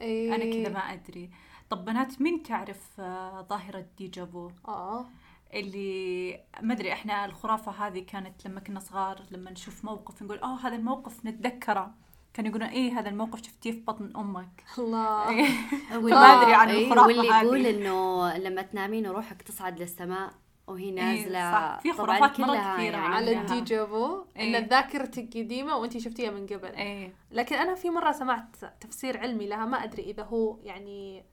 إيه. 0.00 0.34
أنا 0.34 0.44
كذا 0.44 0.72
ما 0.72 0.78
أدري. 0.80 1.30
طب 1.70 1.84
بنات 1.84 2.20
مين 2.20 2.42
تعرف 2.42 3.00
آه، 3.00 3.46
ظاهرة 3.50 3.86
ديجافو 3.98 4.50
آه. 4.68 5.06
اللي 5.54 6.40
ما 6.62 6.74
أدري 6.74 6.92
إحنا 6.92 7.24
الخرافة 7.24 7.72
هذه 7.72 7.98
كانت 7.98 8.46
لما 8.46 8.60
كنا 8.60 8.80
صغار 8.80 9.22
لما 9.30 9.50
نشوف 9.50 9.84
موقف 9.84 10.22
نقول 10.22 10.38
اوه 10.38 10.66
هذا 10.66 10.76
الموقف 10.76 11.26
نتذكره. 11.26 11.94
كانوا 12.34 12.50
يقولون 12.50 12.68
إيه 12.68 12.98
هذا 13.00 13.08
الموقف 13.08 13.42
شفتيه 13.42 13.72
في 13.72 13.80
بطن 13.80 14.12
أمك 14.16 14.64
الله 14.78 15.26
واللي- 16.02 16.10
ما 16.14 16.42
أدري 16.42 16.54
عن 16.54 16.68
إيه، 16.68 16.86
الخرافة 16.86 17.06
واللي. 17.06 17.26
يقول 17.28 17.66
إنه 17.66 18.36
لما 18.36 18.62
تنامين 18.62 19.06
وروحك 19.06 19.42
تصعد 19.42 19.80
للسماء 19.80 20.30
وهي 20.66 20.90
نازلة 20.90 21.52
صح. 21.52 21.80
في 21.82 21.92
خرافات 21.92 22.40
مرة 22.40 22.46
كلها 22.46 22.74
كثيرة 22.76 22.96
يعني 22.96 23.14
على. 23.14 23.40
الديجافو 23.40 24.24
إيه. 24.36 24.58
إن 24.58 24.64
ذاكرتك 24.66 25.36
قديمه 25.36 25.76
وانت 25.76 25.98
شفتيها 25.98 26.30
من 26.30 26.46
قبل 26.46 26.68
إيه 26.68 27.12
لكن 27.30 27.56
أنا 27.56 27.74
في 27.74 27.90
مرة 27.90 28.12
سمعت 28.12 28.56
تفسير 28.80 29.18
علمي 29.18 29.46
لها 29.48 29.64
ما 29.64 29.84
أدري 29.84 30.02
إذا 30.02 30.22
هو 30.22 30.56
يعني 30.62 31.24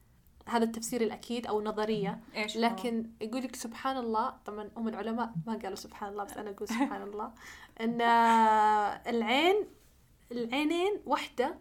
هذا 0.49 0.63
التفسير 0.63 1.01
الأكيد 1.01 1.47
أو 1.47 1.61
نظرية 1.61 2.19
هو؟ 2.35 2.45
لكن 2.55 3.09
يقول 3.21 3.43
لك 3.43 3.55
سبحان 3.55 3.97
الله 3.97 4.33
طبعا 4.45 4.69
هم 4.77 4.87
العلماء 4.87 5.31
ما 5.47 5.53
قالوا 5.53 5.75
سبحان 5.75 6.09
الله 6.09 6.23
بس 6.23 6.37
أنا 6.37 6.49
أقول 6.49 6.67
سبحان 6.67 7.01
الله 7.09 7.31
إن 7.81 8.01
العين 9.15 9.55
العينين 10.31 11.01
واحدة 11.05 11.59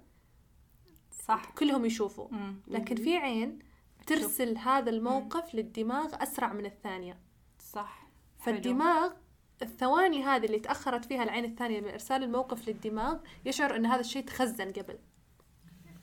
صح. 1.11 1.51
كلهم 1.59 1.85
يشوفوا. 1.85 2.29
مم. 2.31 2.57
لكن 2.69 2.97
في 2.97 3.17
عين 3.17 3.59
ترسل 4.07 4.59
هذا 4.59 4.91
الموقف 4.91 5.55
للدماغ 5.55 6.23
أسرع 6.23 6.53
من 6.53 6.67
الثانية. 6.67 7.19
صح. 7.59 8.07
حلو. 8.41 8.55
فالدماغ 8.55 9.13
الثواني 9.63 10.23
هذه 10.25 10.45
اللي 10.47 10.59
تأخرت 10.59 11.05
فيها 11.05 11.23
العين 11.23 11.45
الثانية 11.45 11.81
من 11.81 11.89
إرسال 11.89 12.23
الموقف 12.23 12.69
للدماغ 12.69 13.19
يشعر 13.45 13.77
إن 13.77 13.87
هذا 13.87 14.01
الشيء 14.01 14.23
تخزن 14.25 14.73
قبل. 14.73 14.99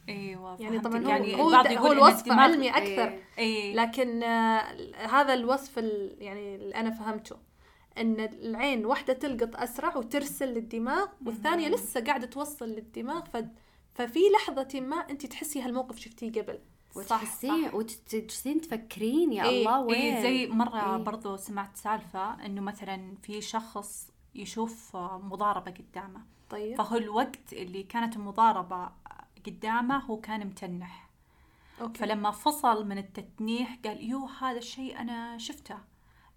أيوه 0.09 0.61
يعني. 0.61 0.79
طبعا 0.79 1.03
هو 1.05 1.09
يعني 1.09 1.35
هو, 1.35 1.49
هو 1.49 1.91
الوصف 1.91 2.31
علمي 2.31 2.69
أكثر. 2.69 3.19
إيه. 3.37 3.75
لكن 3.75 4.23
آه، 4.23 4.61
هذا 5.07 5.33
الوصف 5.33 5.79
ال- 5.79 6.15
يعني 6.19 6.55
اللي 6.55 6.75
أنا 6.75 6.91
فهمته. 6.91 7.35
إن 7.97 8.19
العين 8.19 8.85
واحدة 8.85 9.13
تلقط 9.13 9.55
أسرع 9.55 9.97
وترسل 9.97 10.53
للدماغ 10.53 11.07
والثانية 11.25 11.69
لسه 11.69 12.03
قاعدة 12.03 12.27
توصل 12.27 12.69
للدماغ 12.69 13.25
ف 13.25 13.37
ففي 13.93 14.19
لحظة 14.35 14.81
ما 14.81 14.95
أنت 14.95 15.25
تحسي 15.25 15.61
هالموقف 15.61 15.99
شفتيه 15.99 16.41
قبل. 16.41 16.59
وتحسين 16.95 17.69
وتجلسين 17.73 18.61
تفكرين 18.61 19.33
يا 19.33 19.43
إيه، 19.43 19.59
الله 19.59 19.81
وين؟ 19.81 20.01
إيه 20.01 20.21
زي 20.23 20.47
مرة 20.47 20.95
إيه. 20.95 21.03
برضو 21.03 21.35
سمعت 21.37 21.77
سالفة 21.77 22.45
إنه 22.45 22.61
مثلا 22.61 23.15
في 23.23 23.41
شخص 23.41 24.11
يشوف 24.35 24.95
مضاربة 24.95 25.71
قدامه. 25.71 26.21
طيب. 26.49 26.77
فهو 26.77 26.97
الوقت 26.97 27.53
اللي 27.53 27.83
كانت 27.83 28.15
المضاربة 28.15 28.89
قدامه 29.45 29.97
هو 29.97 30.17
كان 30.17 30.47
متنح. 30.47 31.09
okay. 31.81 31.99
فلما 31.99 32.31
فصل 32.31 32.87
من 32.87 32.97
التتنيح 32.97 33.79
قال 33.85 34.09
يو 34.09 34.25
هذا 34.25 34.57
الشيء 34.57 34.99
أنا 34.99 35.37
شفته. 35.37 35.77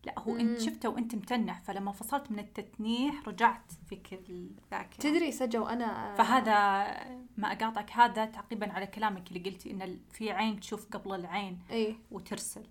لا 0.07 0.19
هو 0.19 0.37
أنت 0.37 0.61
مم. 0.61 0.67
شفته 0.67 0.89
وأنت 0.89 1.15
متنح 1.15 1.61
فلما 1.61 1.93
فصلت 1.93 2.31
من 2.31 2.39
التتنيح 2.39 3.29
رجعت 3.29 3.73
فيك 3.89 4.21
الذاكرة 4.29 4.99
تدري 5.01 5.33
سجا 5.33 5.59
وأنا 5.59 6.15
فهذا 6.15 6.53
ما 7.37 7.53
أقاطعك 7.53 7.91
هذا 7.93 8.25
تعقيبا 8.25 8.73
على 8.73 8.87
كلامك 8.87 9.29
اللي 9.29 9.51
قلتي 9.51 9.71
إن 9.71 9.83
ال- 9.83 9.99
في 10.13 10.31
عين 10.31 10.61
تشوف 10.61 10.87
قبل 10.91 11.15
العين 11.15 11.59
إي 11.71 11.97
وترسل 12.11 12.63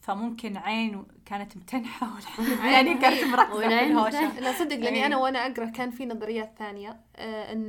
فممكن 0.00 0.56
عين 0.56 1.04
كانت 1.26 1.52
والعين 1.56 2.72
يعني 2.74 2.94
كانت 2.94 3.24
مركزة 3.24 3.50
في 3.50 3.56
والعين 3.56 3.94
متنحة. 3.96 4.40
لا 4.40 4.52
صدق 4.52 4.76
لأني. 4.76 5.06
أنا 5.06 5.16
وأنا 5.16 5.46
أقرأ 5.46 5.64
كان 5.66 5.90
في 5.90 6.06
نظريات 6.06 6.54
ثانية 6.58 7.00
آه 7.16 7.52
إن 7.52 7.68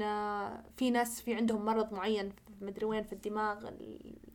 في 0.77 0.89
ناس 0.89 1.21
في 1.21 1.33
عندهم 1.35 1.65
مرض 1.65 1.93
معين 1.93 2.31
مدري 2.61 2.85
وين 2.85 3.03
في 3.03 3.13
الدماغ 3.13 3.69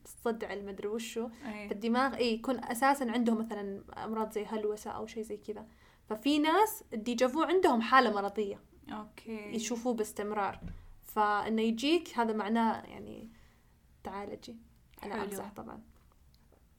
الصدع 0.05 0.53
المدري 0.53 0.89
وشو. 0.89 1.29
إيه. 1.47 1.69
في 1.69 1.75
الدماغ 1.75 2.17
اي 2.17 2.35
يكون 2.35 2.65
أساسا 2.65 3.05
عندهم 3.05 3.39
مثلا 3.39 3.83
أمراض 4.05 4.33
زي 4.33 4.45
هلوسة 4.45 4.91
أو 4.91 5.07
شيء 5.07 5.23
زي 5.23 5.37
كذا. 5.37 5.67
ففي 6.09 6.39
ناس 6.39 6.85
ال 6.93 7.00
déjà 7.00 7.28
vu 7.28 7.43
عندهم 7.43 7.81
حالة 7.83 8.11
مرضية. 8.11 8.61
okay. 8.93 9.55
يشوفوه 9.55 9.95
باستمرار. 9.95 10.61
فإنه 11.03 11.63
يجيك 11.63 12.19
هذا 12.19 12.33
معناه 12.33 12.83
يعني 12.83 13.31
تعالجي. 14.05 14.57
أنا 15.03 15.15
حلو. 15.15 15.25
امزح 15.25 15.53
طبعا. 15.57 15.83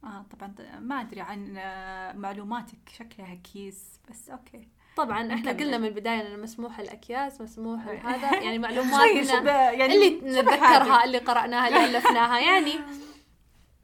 آه 0.03 0.25
طبعا. 0.31 0.79
ما 0.79 1.01
أدري 1.01 1.21
عن 1.21 1.57
آه، 1.57 2.13
معلوماتك. 2.13 2.89
شكلها 2.89 3.35
كيس. 3.35 3.99
بس 4.09 4.29
okay. 4.29 4.67
طبعا 4.97 5.33
إحنا 5.33 5.51
نكمل. 5.51 5.65
قلنا 5.65 5.77
من 5.77 5.85
البداية 5.87 6.27
إنه 6.27 6.43
مسموح 6.43 6.79
الأكياس 6.79 7.41
مسموح. 7.41 7.87
هذا 8.05 8.33
يعني 8.43 8.59
معلوماتنا 8.59 9.71
يعني 9.71 9.95
اللي 9.95 10.09
نتذكرها. 10.41 11.03
اللي 11.03 11.17
قرأناها 11.17 11.67
اللي 11.67 11.97
ألفناها 11.97 12.39
يعني 12.39 12.73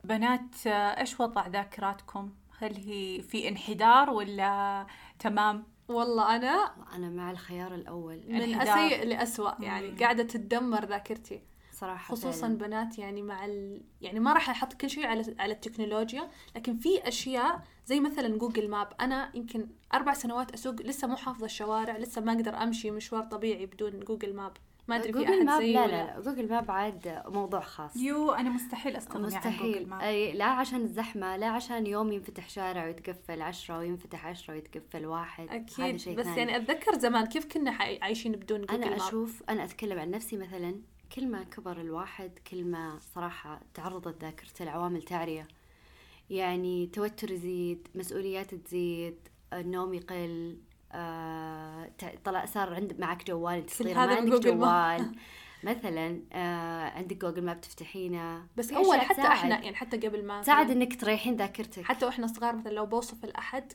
بنات 0.03 0.67
إيش 0.67 1.19
وضع 1.19 1.47
ذاكراتكم؟ 1.47 2.31
هل 2.59 2.75
هي 2.75 3.21
في 3.21 3.47
انحدار 3.47 4.09
ولا 4.09 4.85
تمام؟ 5.19 5.63
والله 5.89 6.35
أنا 6.35 6.71
أنا 6.95 7.09
مع 7.09 7.31
الخيار 7.31 7.75
الأول 7.75 8.23
من. 8.27 8.61
سيء 8.61 9.05
لأسوأ 9.05 9.51
يعني 9.59 9.91
مم. 9.91 9.97
قاعدة 9.97 10.23
تتدمر 10.23 10.85
ذاكرتي 10.85 11.41
صراحة 11.79 12.15
خصوصا 12.15 12.41
فعلاً. 12.41 12.57
بنات 12.57 12.99
يعني 12.99 13.21
مع 13.21 13.45
ال... 13.45 13.81
يعني 14.01 14.19
ما 14.19 14.33
راح 14.33 14.49
أحط 14.49 14.73
كل 14.73 14.89
شيء 14.89 15.05
على 15.05 15.35
على 15.39 15.53
التكنولوجيا 15.53 16.29
لكن 16.55 16.77
في 16.77 17.07
أشياء 17.07 17.61
زي 17.85 17.99
مثلا 17.99 18.37
Google 18.37 18.69
Map 18.69 18.87
أنا 19.01 19.31
يمكن 19.33 19.67
أربع 19.93 20.13
سنوات 20.13 20.51
أسوق 20.51 20.81
لسه 20.81 21.07
مو 21.07 21.15
حافظة 21.15 21.45
الشوارع 21.45 21.97
لسه 21.97 22.21
ما 22.21 22.33
أقدر 22.33 22.63
أمشي 22.63 22.91
مشوار 22.91 23.23
طبيعي 23.23 23.65
بدون 23.65 23.99
جوجل 23.99 24.35
ماب. 24.35 24.51
ما 24.87 24.95
أدري 24.95 25.13
في 25.13 25.25
أحد 25.25 25.45
map 25.45 25.61
زيي 25.61 25.73
لا 25.73 25.87
لا 25.87 26.05
لا. 26.05 26.19
Google 26.19 26.49
Map 26.49 26.71
عاد 26.71 27.21
موضوع 27.27 27.59
خاص. 27.59 27.95
يو 27.95 28.31
أنا 28.31 28.49
مستحيل 28.49 28.95
أستغني 28.95 29.25
عن 29.25 29.29
جوجل 29.29 29.37
مستحيل. 29.37 29.89
Map. 29.89 30.01
أي 30.01 30.33
لا 30.33 30.45
عشان 30.45 30.81
الزحمة 30.81 31.37
لا 31.37 31.47
عشان 31.47 31.87
يوم 31.87 32.11
ينفتح 32.11 32.49
شارع 32.49 32.85
ويتقفل 32.85 33.41
عشرة 33.41 33.77
وينفتح 33.77 34.25
عشرة 34.25 34.53
ويتقفل 34.53 35.05
واحد. 35.05 35.47
هذا 35.49 35.55
أكيد 35.55 35.95
شيء 35.95 36.15
بس 36.15 36.25
ثاني. 36.25 36.37
يعني 36.37 36.57
أتذكر 36.57 36.99
زمان 36.99 37.25
كيف 37.25 37.45
كنا 37.45 37.71
عايشين 37.71 38.31
بدون 38.31 38.61
جوجل 38.61 38.83
أنا 38.83 38.89
Map؟ 38.89 39.01
أشوف 39.01 39.43
أنا 39.49 39.63
أتكلم 39.63 39.99
عن 39.99 40.11
نفسي 40.11 40.37
مثلا. 40.37 40.81
كل 41.15 41.27
ما 41.27 41.43
كبر 41.43 41.81
الواحد 41.81 42.31
كل 42.51 42.63
ما 42.63 42.99
صراحة 43.15 43.61
تعرضت 43.73 44.21
ذاكرته 44.21 44.65
لعوامل 44.65 45.01
تعرية 45.01 45.47
يعني 46.29 46.87
توتر 46.87 47.31
يزيد 47.31 47.87
مسؤوليات 47.95 48.55
تزيد 48.55 49.15
النوم 49.53 49.93
يقل 49.93 50.57
آه 50.91 51.91
طلع 52.25 52.45
صار 52.45 52.73
عند 52.73 52.99
معك 52.99 53.27
جوال 53.27 53.57
انت 53.59 53.69
صغيرة 53.69 53.99
هذا 53.99 54.13
ما 54.13 54.15
عندك. 54.17 54.47
جوال 54.47 55.15
مثلا 55.63 56.21
آه 56.33 56.89
عندك 56.89 57.17
جوجل 57.17 57.45
ماب 57.45 57.61
تفتحينه. 57.61 58.45
بس 58.57 58.71
أشياء 58.71 58.99
حتى 58.99 59.13
تساعد. 59.13 59.31
إحنا 59.31 59.55
يعني 59.63 59.75
حتى 59.75 59.97
قبل 59.97 60.25
ما 60.25 60.41
تساعد 60.41 60.71
إنك 60.71 61.01
تريحين 61.01 61.35
ذاكرتك. 61.35 61.83
حتى 61.83 62.05
وإحنا 62.05 62.27
صغار 62.27 62.55
مثلا 62.55 62.71
لو 62.71 62.85
بوصف 62.85 63.23
الأحد 63.23 63.73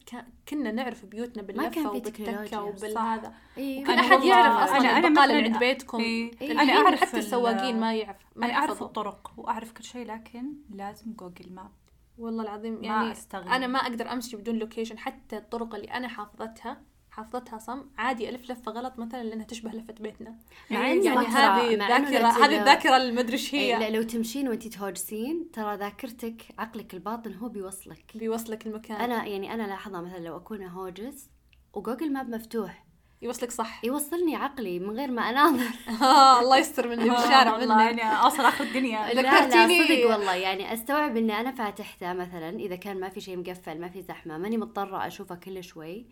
كنا 0.49 0.73
نعرف 0.73 1.05
بيوتنا 1.05 1.43
كان 1.43 1.47
باللفة 1.47 1.71
في 1.71 1.87
وبالتكة. 1.87 2.62
وبالهذا 2.62 3.35
إيه، 3.59 3.85
كل 3.85 3.93
أنا 3.93 4.01
أحد 4.01 4.25
يعرف 4.25 4.57
أصلا 4.71 4.79
أنا- 4.79 5.05
البقاله 5.05 5.15
مثلاً- 5.15 5.31
اللي 5.37 5.45
عند 5.49 5.59
بيتكم 5.59 6.01
إيه. 6.01 6.31
إيه. 6.41 6.53
أنا 6.53 6.73
أعرف 6.73 7.01
حتى 7.01 7.12
ال- 7.17 7.19
السواقين 7.19 7.81
ما 7.81 7.95
يعرف. 7.95 8.17
ما 8.37 8.47
أنا 8.47 8.55
أعرف. 8.55 8.83
الطرق 8.83 9.33
وأعرف 9.37 9.73
كل 9.73 9.85
شيء 9.85 10.07
لكن 10.07 10.53
لازم 10.71 11.12
Google 11.12 11.53
Map 11.53 11.71
والله 12.19 12.43
العظيم 12.43 12.75
ما 12.75 12.87
يعني 12.87 13.12
استغني 13.12 13.57
أنا 13.57 13.67
ما 13.67 13.79
أقدر 13.79 14.12
أمشي 14.12 14.37
بدون 14.37 14.55
location 14.57 14.99
حتى 14.99 15.37
الطرق 15.37 15.75
اللي 15.75 15.87
أنا 15.87 16.09
حافظتها 16.09 16.83
حافظتها 17.16 17.59
صم. 17.59 17.83
عادي 17.99 18.28
ألف 18.28 18.50
لفة 18.50 18.73
غلط 18.73 18.99
مثلا 18.99 19.23
لأنها 19.23 19.45
تشبه 19.45 19.71
لفة 19.71 19.95
بيتنا. 20.00 20.35
مع 20.71 20.87
إيه، 20.87 20.92
إنه 20.92 21.04
يعني 21.04 21.26
هذه 21.26 21.75
الذاكره 21.75 22.28
هذه 22.45 22.61
الذاكرة 22.61 22.97
المدري 22.97 23.33
إيش 23.33 23.54
إيه، 23.54 23.78
لا 23.78 23.87
هي 23.87 23.90
لو 23.90 24.02
تمشين 24.02 24.49
وانت 24.49 24.69
تهوجسين 24.69 25.50
ترى 25.52 25.76
ذاكرتك 25.76 26.42
عقلك 26.59 26.95
الباطن 26.95 27.35
هو 27.35 27.49
بيوصلك. 27.49 28.04
بيوصلك 28.14 28.66
المكان. 28.66 28.97
أنا 29.00 29.25
يعني 29.26 29.54
أنا 29.54 29.62
لاحظها 29.62 30.00
مثلا 30.00 30.19
لو 30.19 30.37
أكون 30.37 30.62
هوجس 30.62 31.31
وجوجل 31.75 32.12
ماب 32.12 32.28
مفتوح. 32.28 32.85
يوصلك 33.23 33.50
صح. 33.50 33.85
يوصلني 33.85 34.37
عقلي 34.37 34.78
من 34.78 34.90
غير 34.97 35.11
ما 35.11 35.23
أناظر. 35.23 35.71
آه، 36.02 36.40
الله 36.40 36.57
يستر 36.59 36.87
من 36.88 36.92
اللي 36.92 37.11
بالشارع 37.11 37.52
والله. 37.59 37.83
يعني 37.83 38.02
اوصل 38.02 38.45
اخر 38.45 38.64
الدنيا. 38.64 39.14
لا 39.14 39.21
لا 39.21 39.31
ذكرتيني- 39.49 39.85
صدق 39.88 40.11
والله. 40.11 40.35
يعني 40.35 40.75
أستوعب 40.75 41.16
إني 41.16 41.40
أنا 41.40 41.50
فاتحته 41.52 42.12
مثلا 42.12 42.49
إذا 42.59 42.76
كان 42.76 43.00
ما 43.00 43.09
في 43.09 43.21
شيء 43.21 43.37
مقفل 43.38 43.81
ما 43.81 43.88
في 43.88 44.02
زحمة 44.02 44.38
ماني 44.38 44.57
مضطرة 44.57 45.07
اشوفه 45.07 45.35
كل 45.35 45.64
شوي. 45.64 46.07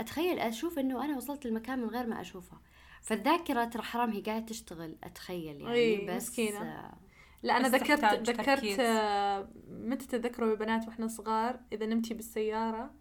أتخيل 0.00 0.38
أشوف 0.38 0.78
إنه 0.78 1.04
أنا 1.04 1.16
وصلت 1.16 1.46
المكان 1.46 1.78
من 1.78 1.88
غير 1.88 2.06
ما 2.06 2.20
أشوفه 2.20 2.58
فالذاكرة 3.02 3.64
ترى 3.64 3.82
حرام 3.82 4.10
هي 4.10 4.20
قاعدة 4.20 4.46
تشتغل 4.46 4.96
أتخيل 5.04 5.60
يعني 5.60 5.72
إي، 5.72 6.06
بس 6.06 6.28
مسكينة. 6.28 6.62
آه، 6.62 6.98
لا 7.42 7.56
أنا 7.56 7.68
بس 7.68 7.74
ذكرت 7.74 8.30
ذكرت. 8.30 8.80
آه، 8.80 9.48
متى 9.70 10.06
تذكروا 10.06 10.50
يا 10.50 10.54
بنات 10.54 10.86
وإحنا 10.86 11.08
صغار 11.08 11.60
إذا 11.72 11.86
نمتي 11.86 12.14
بالسيارة 12.14 12.94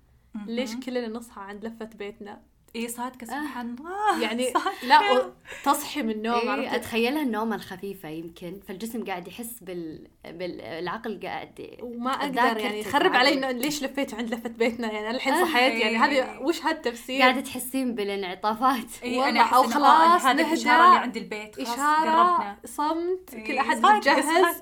ليش. 0.46 0.75
كلنا 0.75 1.08
نصحى 1.08 1.41
عند 1.41 1.65
لفة 1.65 1.86
بيتنا 1.86 2.41
اي 2.76 2.88
صادقه 2.88 3.26
سبحان 3.26 3.76
الله 3.80 4.22
يعني 4.22 4.44
صادقة. 4.54 4.72
لا 4.88 5.32
تصحي 5.64 6.02
من 6.02 6.10
النوم 6.10 6.50
إيه؟ 6.50 6.76
اتخيلها 6.76 7.22
النومة 7.22 7.56
الخفيفة 7.56 8.10
يمكن 8.10 8.60
فالجسم 8.68 9.06
قاعد 9.06 9.28
يحس 9.28 9.60
بال... 9.62 10.08
بالعقل 10.26 11.20
قاعد 11.24 11.78
وما 11.82 12.12
أقدر 12.12 12.58
يعني. 12.60 12.80
يخرب 12.80 13.16
علي 13.16 13.34
إنه 13.34 13.52
ليش 13.52 13.84
لفيت 13.84 14.14
عند 14.14 14.34
لفة 14.34 14.50
بيتنا 14.50 14.92
يعني 14.92 15.08
أنا 15.10 15.16
الحين 15.16 15.46
صحيت 15.46 15.74
يعني 15.82 15.98
هذه 15.98 16.40
وش 16.42 16.62
هالتفسير؟ 16.66 17.22
قاعدة 17.22 17.42
تحسين 17.42 17.96
بالانعطافات 17.96 18.86
والله، 19.04 19.30
أنا 19.30 19.40
إنه 19.42 19.64
خلاص 19.68 20.22
هذا 20.26 20.34
نهدى. 20.34 20.54
الاشاره 20.54 20.86
اللي 20.88 21.00
عند 21.00 21.18
البيت 21.18 21.56
خلاص 21.56 21.70
إشارة 21.70 22.10
قربنا 22.12 22.58
صمت 22.66 23.34
إيه، 23.34 23.46
كل 23.48 23.58
احد 23.58 23.78
متجهز. 23.86 24.62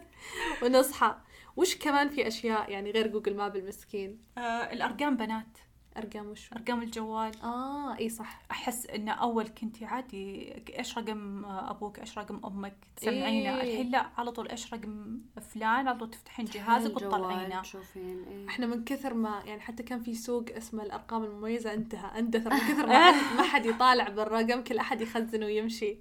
ونصحى 0.64 1.16
وش 1.56 1.76
كمان 1.76 2.10
في 2.10 2.28
أشياء 2.28 2.72
يعني 2.72 2.92
غير 2.92 3.08
Google 3.08 3.36
Map 3.36 3.56
المسكين 3.56 4.20
آه 4.38 4.42
الأرقام 4.74 5.18
بنات 5.18 5.58
أرقام 5.98 6.28
وش 6.28 6.54
أرقام 6.54 6.82
الجوال. 6.82 7.42
آه 7.44 7.98
إي 7.98 8.10
صح. 8.10 8.42
أحس 8.52 8.86
إنه 8.86 9.12
أول 9.12 9.48
كنتي 9.48 9.86
عادي 9.86 10.54
إيش 10.80 10.98
رقم 10.98 11.46
أبوك؟ 11.46 12.00
إيش 12.00 12.18
رقم 12.18 12.42
أمك؟ 12.46 12.76
تسمعينه. 12.96 13.62
إيه. 13.62 13.62
الحين 13.62 13.92
لا 13.92 14.10
على 14.18 14.32
طول 14.32 14.50
إيش 14.50 14.74
رقم 14.74 15.22
فلان؟ 15.42 15.88
على 15.88 15.98
طول 15.98 16.10
تفتحين 16.10 16.46
جهازك 16.46 16.96
وتطلعينه. 16.96 17.62
تشوفين 17.62 18.24
إيه. 18.24 18.48
إحنا 18.48 18.66
من 18.66 18.84
كثر 18.84 19.14
ما 19.14 19.42
يعني 19.46 19.62
حتى 19.62 19.84
كان 19.84 20.02
في 20.02 20.16
سوق 20.16 20.46
اسمه 20.58 20.84
الأرقام 20.84 21.24
المميزة 21.24 21.74
انتهى 21.74 22.20
اندثر. 22.20 22.50
من 22.54 22.60
كثر 22.60 22.88
ما 22.88 23.12
ما 23.38 23.44
حد 23.44 23.66
يطالع 23.66 24.10
بالرقم 24.10 24.64
كل 24.64 24.78
أحد 24.78 25.02
يخزن 25.02 25.44
ويمشي. 25.44 25.98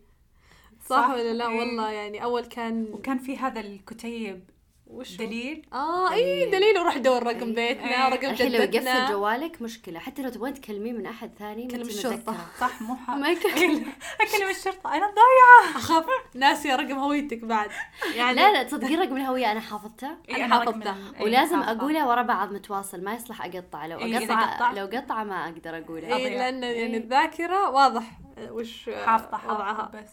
صح, 0.86 1.08
صح. 1.08 1.10
ولا 1.10 1.32
لا؟ 1.32 1.48
إيه. 1.48 1.58
والله 1.58 1.90
يعني 1.90 2.22
أول 2.22 2.44
كان 2.44 2.88
وكان 2.92 3.18
في 3.18 3.36
هذا 3.38 3.60
الكتيب 3.60 4.55
وش 4.86 5.16
دليل 5.16 5.66
آه 5.72 6.12
اي 6.12 6.18
إيه. 6.18 6.50
دليل 6.50 6.78
وروح 6.78 6.96
دور 6.96 7.22
رقم 7.22 7.58
إيه. 7.58 7.68
بيتنا 7.68 8.06
إيه. 8.06 8.14
رقم 8.14 8.30
الحين 8.30 8.52
لو 8.52 8.54
يقفل 8.54 8.70
جدتنا 8.70 9.10
جوالك 9.10 9.62
مشكلة 9.62 9.98
حتى 9.98 10.22
لو 10.22 10.28
تبغين 10.28 10.54
تكلمين 10.54 10.98
من 10.98 11.06
أحد 11.06 11.30
ثاني 11.38 11.66
كلم. 11.66 11.80
متذكرة. 11.80 12.46
صح 12.60 12.82
مو. 12.82 12.96
ما 13.08 13.32
اكلم 13.32 14.50
الشرطة 14.50 14.94
أنا 14.94 15.06
ضايعة 15.06 15.76
أخاف 15.76 16.04
ناسيه 16.34 16.76
رقم 16.76 16.98
هويتك 16.98 17.44
بعد 17.44 17.70
يعني 18.14 18.36
لا 18.36 18.52
لا 18.52 18.62
تصدقين 18.62 19.00
رقم 19.00 19.16
الهوية 19.16 19.52
أنا 19.52 19.60
حافظته 19.60 20.10
إيه، 20.28 20.44
أنا 20.44 20.58
رقم 20.58 20.82
حافظته. 20.82 21.22
ولازم 21.22 21.62
حافظة. 21.62 21.80
اقولها 21.80 22.06
ورا 22.06 22.22
بعض 22.22 22.52
متواصل 22.52 23.04
ما 23.04 23.14
يصلح 23.14 23.44
أقطع 23.44 23.86
لو 23.86 23.98
اقطع. 23.98 24.72
لو 24.72 24.86
قطع 24.86 25.24
ما 25.24 25.44
أقدر 25.44 25.78
اقولها 25.78 26.16
إيه 26.16 26.26
أضيع. 26.26 26.38
لأن 26.38 26.62
يعني. 26.62 26.96
الذاكرة 26.96 27.70
واضح 27.70 28.18
وش 28.50 28.90
حافظة 28.90 29.36
حافظة 29.36 29.54
وضعها 29.54 29.90
بس 29.94 30.12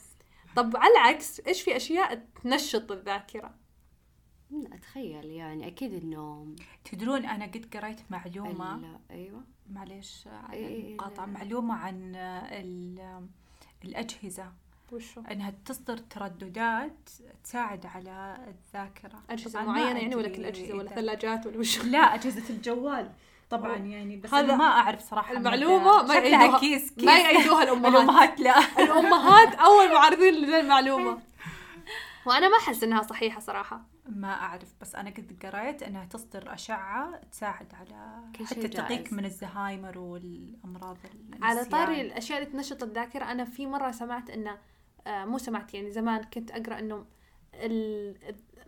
طب 0.55 0.77
على 0.77 0.93
العكس 0.93 1.41
إيش 1.47 1.61
في 1.61 1.75
أشياء 1.75 2.25
تنشط 2.43 2.91
الذاكرة 2.91 3.62
أتخيل 4.73 5.25
يعني 5.25 5.67
أكيد 5.67 5.93
النوم 5.93 6.55
تدرون 6.91 7.25
أنا 7.25 7.45
قد 7.45 7.65
قريت 7.77 7.99
معلومة؟ 8.09 8.75
ال- 8.75 8.97
أيوه. 9.11 9.41
معليش 9.71 10.27
على 10.27 10.57
إيه، 10.57 10.87
المقاطعة 10.87 11.25
لا. 11.25 11.31
معلومة 11.31 11.73
عن 11.73 12.15
ال- 12.15 13.27
الأجهزة. 13.85 14.51
وشو؟ 14.91 15.21
أنها 15.31 15.53
تصدر 15.65 15.97
ترددات 15.97 17.09
تساعد 17.43 17.85
على 17.85 18.37
الذاكرة. 18.47 19.19
أجهزة 19.29 19.63
معينة 19.63 19.99
يعني 19.99 20.15
ولا 20.15 20.29
كل 20.29 20.45
أجهزة 20.45 20.73
ولا 20.75 20.89
ثلاجات 20.89 21.45
ولا 21.47 21.57
وش 21.59 21.79
لا 21.85 21.97
أجهزة 21.97 22.49
الجوال. 22.49 23.11
طبعا 23.49 23.77
أوه. 23.77 23.85
يعني 23.85 24.17
بس 24.17 24.33
هذا 24.33 24.55
ما 24.55 24.63
أعرف 24.65 25.09
صراحة 25.09 25.33
المعلومة 25.37 25.97
مدى- 26.03 26.07
ما 26.07 26.15
يأيدوها- 26.19 26.59
كيس 26.59 26.91
كيس 26.91 27.03
ما 27.05 27.17
يأيدوها 27.19 27.63
الأمهات. 27.63 27.93
الأمهات 27.95 28.39
لا. 28.39 28.59
الأمهات 28.83 29.53
أول 29.55 29.93
معارضين 29.93 30.33
للمعلومة. 30.33 31.17
وأنا 32.25 32.49
ما 32.49 32.57
أحس 32.57 32.83
إنها 32.83 33.01
صحيحة 33.01 33.39
صراحة 33.39 33.81
ما 34.05 34.33
أعرف 34.33 34.73
بس 34.81 34.95
أنا 34.95 35.09
قد 35.09 35.45
قريت 35.45 35.83
أنها 35.83 36.05
تصدر 36.05 36.53
أشعة 36.53 37.21
تساعد 37.31 37.73
على 37.73 38.31
كل 38.35 38.47
شيء 38.47 38.57
حتى 38.57 38.67
تقيك. 38.67 39.13
من 39.13 39.25
الزهايمر 39.25 39.97
والأمراض 39.97 40.97
النسيان 41.13 41.43
على 41.43 41.65
طاري 41.65 42.01
الأشياء 42.01 42.39
اللي 42.39 42.51
تنشط 42.51 42.83
الذاكرة 42.83 43.25
أنا 43.25 43.45
في 43.45 43.67
مرة 43.67 43.91
سمعت 43.91 44.29
إنه 44.29 44.57
آه 45.07 45.25
مو 45.25 45.37
سمعت 45.37 45.73
يعني 45.73 45.91
زمان 45.91 46.23
كنت 46.23 46.51
أقرأ 46.51 46.79
إنه 46.79 47.05
ال... 47.53 48.15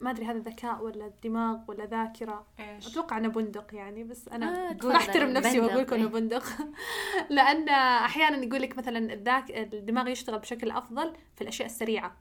ما 0.01 0.11
أدري 0.11 0.25
هذا 0.25 0.39
ذكاء 0.39 0.83
ولا 0.83 1.11
دماغ 1.23 1.59
ولا 1.67 1.85
ذاكرة 1.85 2.45
إيش 2.59 2.87
أتوقع 2.87 3.17
إنه 3.17 3.27
بندق 3.27 3.75
يعني 3.75 4.03
بس 4.03 4.27
أنا 4.27 4.69
آه، 4.69 4.73
بحترم 4.73 5.33
تفضل. 5.33 5.33
نفسي 5.33 5.59
وأقول 5.59 5.81
لكم 5.81 5.95
إنه 5.95 6.03
إيه. 6.03 6.11
بندق 6.11 6.43
لأن 7.35 7.69
أحيانا 7.69 8.45
يقول 8.45 8.61
لك 8.61 8.77
مثلا 8.77 9.13
الذاك 9.13 9.51
الدماغ 9.51 10.07
يشتغل 10.07 10.39
بشكل 10.39 10.71
أفضل 10.71 11.13
في 11.35 11.41
الأشياء 11.41 11.65
السريعة 11.65 12.17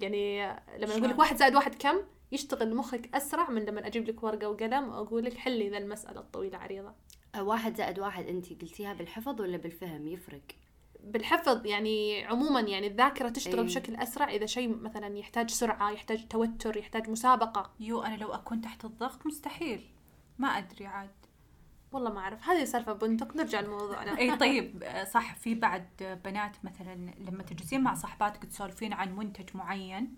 يعني 0.00 0.42
لما 0.78 0.92
أقول 0.92 1.08
لك؟ 1.10 1.18
واحد 1.18 1.36
زائد 1.36 1.54
واحد 1.54 1.74
كم 1.74 1.96
يشتغل 2.32 2.74
مخك 2.74 3.14
أسرع 3.14 3.50
من 3.50 3.64
لما 3.64 3.86
أجيب 3.86 4.08
لك 4.08 4.22
ورقة 4.22 4.48
وقلم 4.48 4.88
وأقول 4.88 5.24
لك 5.24 5.36
حلي 5.36 5.68
ذا 5.68 5.78
المسألة 5.78 6.20
الطويلة 6.20 6.58
عريضة. 6.58 6.94
آه، 7.34 7.42
واحد 7.42 7.76
زائد 7.76 7.98
واحد 7.98 8.26
انت 8.26 8.52
قلتيها 8.62 8.92
بالحفظ 8.94 9.40
ولا 9.40 9.56
بالفهم؟ 9.56 10.08
يفرق. 10.08 10.42
بالحفظ 11.00 11.66
يعني 11.66 12.24
عموما 12.24 12.60
يعني 12.60 12.86
الذاكرة 12.86 13.28
تشتغل 13.28 13.58
إيه. 13.58 13.64
بشكل 13.64 13.96
أسرع 13.96 14.30
إذا 14.30 14.46
شيء 14.46 14.76
مثلا 14.76 15.18
يحتاج 15.18 15.50
سرعة 15.50 15.90
يحتاج 15.90 16.28
توتر 16.28 16.76
يحتاج 16.76 17.10
مسابقة. 17.10 17.70
يو 17.80 18.02
أنا 18.02 18.16
لو 18.16 18.34
أكون 18.34 18.60
تحت 18.60 18.84
الضغط 18.84 19.26
مستحيل. 19.26 19.86
ما 20.38 20.48
أدري 20.48 20.86
عاد. 20.86 21.25
والله 21.96 22.12
ما 22.12 22.20
أعرف 22.20 22.48
هذه 22.48 22.64
سالفه 22.64 22.92
بندق 22.92 23.36
نرجع 23.36 23.60
لموضوعنا. 23.60 24.18
اي 24.18 24.36
طيب 24.36 24.84
صح 25.12 25.34
في 25.34 25.54
بعد 25.54 25.86
بنات 26.24 26.64
مثلا 26.64 27.10
لما 27.18 27.42
تجلسين 27.42 27.80
مع 27.80 27.94
صاحباتك 27.94 28.44
تسولفين 28.44 28.92
عن 28.92 29.16
منتج 29.16 29.56
معين؟ 29.56 30.16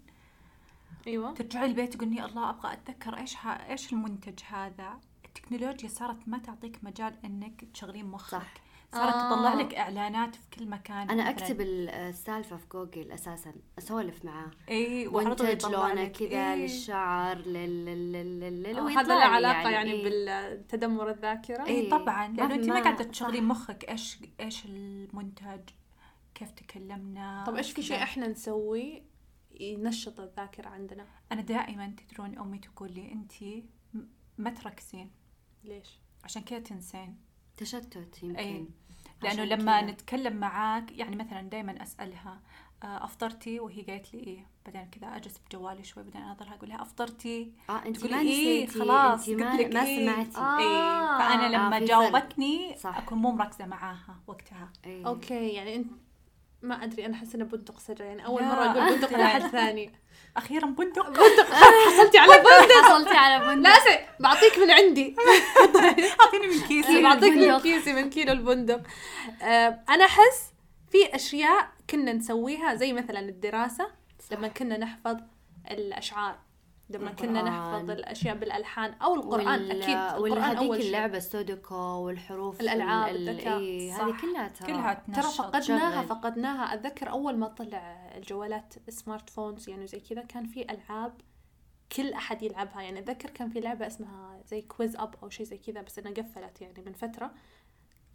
أيوه. 1.07 1.33
ترجعي 1.35 1.67
البيت 1.67 1.95
تقولي 1.95 2.25
الله 2.25 2.51
أبغى 2.51 2.73
أتذكر 2.73 3.17
إيش 3.17 3.37
ها 3.37 3.71
إيش 3.71 3.93
المنتج 3.93 4.41
هذا؟ 4.49 5.01
التكنولوجيا 5.25 5.89
صارت 5.89 6.29
ما 6.29 6.39
تعطيك 6.39 6.85
مجال 6.85 7.15
إنك 7.25 7.65
تشغلين 7.75 8.07
مخك. 8.07 8.31
صح. 8.31 8.55
صارت 8.93 9.15
آه. 9.15 9.31
تطلع 9.35 9.55
لك 9.55 9.75
إعلانات 9.75 10.35
في 10.35 10.51
كل 10.59 10.67
مكان 10.69 11.11
أنا 11.11 11.31
مثلاً. 11.31 11.31
أكتب 11.31 11.61
ال- 11.61 11.89
السالفة 11.89 12.57
في 12.57 12.67
جوجل 12.73 13.13
أساسا 13.13 13.53
أسولف 13.79 14.25
معاه 14.25 14.51
إي 14.69 15.07
يطلع 15.53 15.89
لونه. 15.89 16.05
كذا 16.09 16.29
إيه. 16.29 16.55
للشعر 16.55 17.39
لل 17.39 17.85
لل 17.85 18.41
لل 18.63 18.79
آه، 18.79 18.89
هذا 18.89 19.15
له 19.15 19.25
علاقه 19.25 19.71
يعني, 19.71 19.93
إيه. 19.93 20.05
بالتدمر 20.05 21.11
الذاكرة 21.11 21.67
إي 21.67 21.69
إيه. 21.71 21.91
طبعا 21.91 22.29
لأنه 22.29 22.55
أنت 22.55 22.67
ما 22.69 22.83
قاعدة. 22.83 23.05
تشغلين 23.05 23.45
مخك 23.45 23.89
إيش 23.91 24.19
إيش 24.41 24.65
المنتج 24.67 25.61
كيف 26.35 26.51
تكلمنا 26.51 27.45
طب 27.47 27.57
إيش 27.57 27.73
في 27.73 27.83
شيء. 27.83 28.03
إحنا 28.03 28.29
نسوي 28.29 29.03
ينشط 29.61 30.21
الذاكرة 30.21 30.69
عندنا 30.69 31.07
أنا 31.33 31.41
دائما 31.41 31.95
تدرون 31.97 32.39
أمي 32.39 32.59
تقول 32.59 32.93
لي 32.93 33.13
انت 33.13 33.33
ما 34.39 34.51
تركزين 34.51 35.11
ليش 35.65 36.01
عشان 36.25 36.43
كذا 36.43 36.59
تنسين 36.59 37.17
تشتت 37.59 38.23
يمكن 38.23 38.37
أي. 38.37 38.65
لأنه 39.23 39.45
لما 39.45 39.81
كذا. 39.81 39.91
نتكلم 39.91 40.37
معاك 40.37 40.93
يعني 40.99 41.17
مثلا 41.17 41.43
دائما 41.43 41.83
أسألها 41.83 42.41
آه، 42.83 43.05
أفطرتي 43.05 43.61
وهي 43.61 43.83
قالت 43.83 44.15
لي 44.15 44.21
إيه 44.21 44.47
بعدين 44.67 44.91
كذا 44.91 45.17
أجلس 45.17 45.39
بجوالي 45.39 45.85
شوي 45.85 46.03
بعدين 46.03 46.23
اضلها 46.23 46.55
أقول 46.55 46.69
لها 46.69 46.83
أفطرتي 46.83 47.53
آه 47.71 47.87
أنت 47.87 47.97
تقولي 47.97 48.15
ما 48.15 48.21
إيه 48.21 48.65
نسيتي 48.65 48.79
خلاص 48.79 49.29
أنت 49.29 49.41
ما, 49.41 49.53
قلت 49.53 49.61
لك 49.61 49.75
ما 49.75 49.85
إيه. 49.85 50.07
سمعتي 50.13 50.39
آه. 50.39 50.59
إيه 50.59 51.19
فأنا 51.19 51.49
لما 51.49 51.77
آه، 51.77 51.81
في 51.81 51.87
فرق. 51.87 51.89
جاوبتني 51.89 52.77
صح. 52.79 52.97
أكون 52.99 53.19
مو 53.19 53.31
مركزة 53.31 53.67
معاها 53.67 54.17
وقتها 54.27 54.73
إيه. 54.87 55.07
okay 55.07 55.49
يعني 55.49 55.77
أنت 55.77 55.87
ما 56.63 56.85
أدري 56.85 57.07
أنا 57.07 57.15
أحس 57.15 57.35
إنه 57.35 57.45
بندق 57.45 57.79
سجع 57.79 58.05
يعني 58.05 58.27
أول 58.27 58.43
مرة 58.43 58.65
أقول 58.71 58.95
بندق. 58.95 59.13
لاحد 59.13 59.41
ثاني. 59.41 59.93
أخيرا 60.37 60.67
بندق. 60.67 61.07
حصلتي 61.87 62.19
على 62.19 62.33
بندق. 62.39 62.85
حصلتي 62.85 63.17
على 63.17 63.47
بندق. 63.47 63.71
لا 63.71 63.79
سي 63.79 63.99
بعطيك 64.21 64.59
من 64.59 64.71
عندي. 64.71 65.17
أعطيني 66.21 66.47
من 66.47 66.61
كيسي. 66.69 67.03
بعطيك 67.03 67.33
من. 67.33 67.59
كيسي 67.59 67.93
من 67.93 68.11
كيلو 68.11 68.33
البندق. 68.33 68.81
آه، 69.43 69.81
أنا 69.89 70.05
أحس 70.05 70.53
في 70.91 71.15
أشياء 71.15 71.69
كنا 71.91 72.13
نسويها 72.13 72.75
زي 72.75 72.93
مثلا 72.93 73.21
الدراسة 73.21 73.91
لما 74.33 74.49
كنا 74.49 74.79
نحفظ 74.79 75.17
الأشعار. 75.71 76.39
لما 76.91 77.13
كنا. 77.13 77.43
نحفظ 77.43 77.91
الأشياء 77.91 78.37
بالألحان 78.37 78.93
أو 78.93 79.15
القرآن 79.15 79.47
وال- 79.63 79.83
أكيد 79.83 79.97
القرآن 79.97 80.43
هذيك 80.43 80.59
أول 80.59 80.77
شيء 80.77 80.87
اللعبة 80.87 81.17
السودوكو 81.17 81.75
والحروف 81.75 82.61
الألعاب، 82.61 83.15
ال- 83.15 83.17
ال- 83.17 83.29
الذكاء. 83.29 83.59
إيه،. 83.59 83.93
هذه 83.97 84.15
كلها 84.21 84.49
ترى 84.49 84.67
كلها 84.67 84.95
ترى 85.15 85.23
فقدناها 85.23 86.03
شغل. 86.03 86.07
فقدناها 86.09 86.75
أتذكر 86.75 87.11
أول 87.11 87.37
ما 87.37 87.49
طلع 87.49 88.11
الجوالات 88.17 88.75
smart 88.89 89.31
phones 89.31 89.69
يعني 89.69 89.87
زي 89.87 90.01
كذا 90.01 90.23
كان 90.23 90.47
في 90.47 90.63
ألعاب 90.71 91.13
كل 91.97 92.13
أحد 92.13 92.43
يلعبها 92.43 92.83
يعني 92.83 92.99
أتذكر 92.99 93.31
كان 93.31 93.49
في 93.51 93.61
لعبة 93.61 93.87
اسمها 93.87 94.41
زي 94.47 94.63
QuizUp 94.63 95.15
أو 95.23 95.29
شيء 95.29 95.47
زي 95.47 95.59
كذا 95.59 95.83
بس 95.83 95.99
إنها 95.99 96.13
قفلت 96.13 96.61
يعني 96.61 96.83
من 96.87 96.93
فترة 96.93 97.31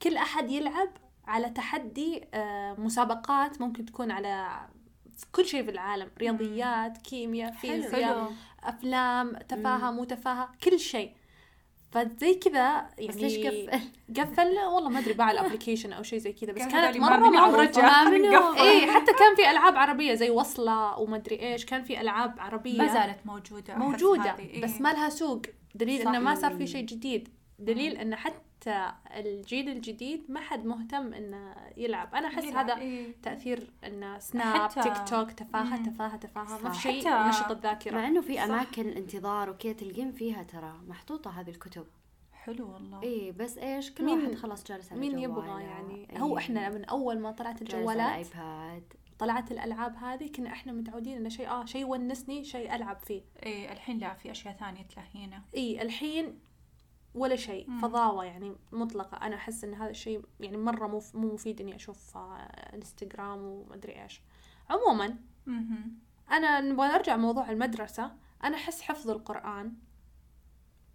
كل 0.02 0.18
أحد 0.18 0.52
يلعب 0.52 0.90
على 1.28 1.50
تحدي 1.50 2.26
آه، 2.34 2.74
مسابقات 2.74 3.62
ممكن 3.62 3.86
تكون 3.86 4.12
على 4.12 4.60
كل 5.32 5.46
شيء 5.46 5.64
في 5.64 5.72
العالم. 5.72 6.10
رياضيات 6.20 6.98
كيمياء 6.98 7.52
فيزياء 7.52 8.34
أفلام 8.64 9.34
تفاهه 9.50 9.92
مو 9.92 10.04
تفاهه 10.04 10.52
كل 10.64 10.80
شيء. 10.80 11.12
فزي 11.92 12.34
كذا 12.34 12.90
يعني 12.98 13.08
بس 13.08 13.16
ليش 13.16 13.38
قفل؟ 13.38 13.80
قفل؟ 14.18 14.58
والله 14.58 14.90
ما 14.90 15.00
أدري 15.00 15.14
باع 15.14 15.32
الابلكيشن 15.32 15.94
أو 15.94 16.04
شيء 16.04 16.20
زي 16.20 16.34
كذا. 16.34 16.52
بس 16.52 16.62
كان 16.62 16.72
كانت 16.72 16.98
مرة 16.98 17.30
معروفه. 17.30 18.64
إيه 18.64 18.92
حتى 18.92 19.14
كان 19.14 19.36
في 19.36 19.52
ألعاب 19.52 19.78
عربية 19.78 20.14
زي 20.14 20.30
وصلة 20.30 21.00
وما 21.00 21.16
أدري 21.16 21.40
إيش. 21.40 21.66
كان 21.66 21.84
في 21.84 22.02
ألعاب 22.02 22.40
عربية. 22.40 22.78
ما 22.78 22.94
زالت 22.94 23.26
موجودة. 23.26 23.76
موجودة 23.76 24.22
هذه. 24.22 24.40
إيه. 24.40 24.62
بس 24.62 24.82
ما 24.82 24.94
لها 24.94 25.10
سوق. 25.10 25.42
دليل. 25.76 26.08
إنه 26.08 26.20
ما 26.20 26.36
صار 26.36 26.56
في 26.58 26.68
شيء 26.68 26.86
جديد. 26.86 27.30
دليل 27.60 27.98
إنه 27.98 28.16
حتى 28.16 28.36
حتى 28.64 28.92
الجيل 29.20 29.70
الجديد 29.70 30.32
ما 30.32 30.40
حد 30.40 30.66
مهتم 30.66 31.14
إنه 31.14 31.56
يلعب 31.78 32.16
أنا 32.16 32.28
أحس 32.28 32.44
هذا 32.46 32.78
إيه. 32.78 33.16
تأثير 33.24 33.70
انه 33.84 34.20
سناب 34.20 34.72
حتى- 34.72 34.84
تيك 34.84 35.10
توك 35.10 35.32
تفاهه 35.32 35.78
مم. 35.78 35.84
تفاهة 35.86 36.16
تفاهة 36.18 36.62
ما 36.64 36.70
في 36.70 36.76
صح. 36.78 36.84
شيء 36.84 37.02
حتى- 37.04 37.26
ينشط 37.26 37.44
مع 37.46 37.52
الذاكره 37.52 38.08
إنه 38.08 38.22
في 38.22 38.36
صح. 38.36 38.42
أماكن 38.44 38.90
انتظار 38.90 39.50
وكذا 39.50 39.74
تلقين 39.74 40.12
فيها 40.12 40.44
ترى 40.44 40.74
محطوطة 40.88 41.40
هذه 41.40 41.50
الكتب 41.50 41.86
حلو 42.34 42.74
والله 42.74 43.04
اي 43.04 43.32
بس 43.32 43.58
إيش 43.58 43.92
كل 43.92 44.04
مين- 44.06 44.20
واحد 44.22 44.36
خلاص 44.36 44.64
جالس 44.64 44.92
على 44.92 45.02
مين. 45.02 45.20
يبغى 45.20 45.64
يعني 45.64 46.08
إيه. 46.12 46.20
هو 46.20 46.38
إحنا 46.38 46.70
من 46.70 46.86
أول 46.86 47.20
ما 47.20 47.32
طلعت 47.32 47.62
الجوالات 47.62 48.28
الآيباد 48.34 48.84
طلعت 49.20 49.52
الألعاب 49.52 49.96
هذه 49.96 50.32
كنا 50.32 50.50
إحنا 50.50 50.72
متعودين 50.72 51.18
إنه 51.18 51.30
شيء 51.30 51.50
آه 51.50 51.66
شيء 51.66 51.82
يونسني 51.82 52.44
شيء 52.44 52.76
ألعب 52.76 52.98
فيه 53.00 53.22
إيه 53.44 53.72
الحين 53.72 53.98
لا 53.98 54.14
في 54.14 54.32
أشياء 54.32 54.54
ثانية 54.54 54.82
تلهينا 54.84 55.42
اي 55.56 55.82
الحين 55.82 56.40
ولا 57.16 57.36
شيء 57.36 57.70
مم. 57.70 57.82
فضاوه 57.82 58.26
يعني 58.26 58.56
مطلقة 58.72 59.18
أنا 59.18 59.36
أحس 59.36 59.64
إن 59.64 59.74
هذا 59.74 59.90
الشيء 59.90 60.22
يعني 60.40 60.58
مرة 60.58 60.88
مو 60.88 61.02
مو 61.14 61.34
مفيد 61.34 61.62
إني 61.62 61.76
أشوف 61.76 62.18
آه، 62.18 62.30
إنستغرام 62.76 63.40
ومدري 63.46 64.04
إيش 64.04 64.22
عموما. 64.70 65.18
أنا 66.32 66.62
نبغى 66.62 66.88
نرجع 66.88 67.16
موضوع 67.18 67.50
المدرسة 67.52 68.12
أنا 68.44 68.56
أحس 68.58 68.82
حفظ 68.82 69.10
القرآن 69.10 69.74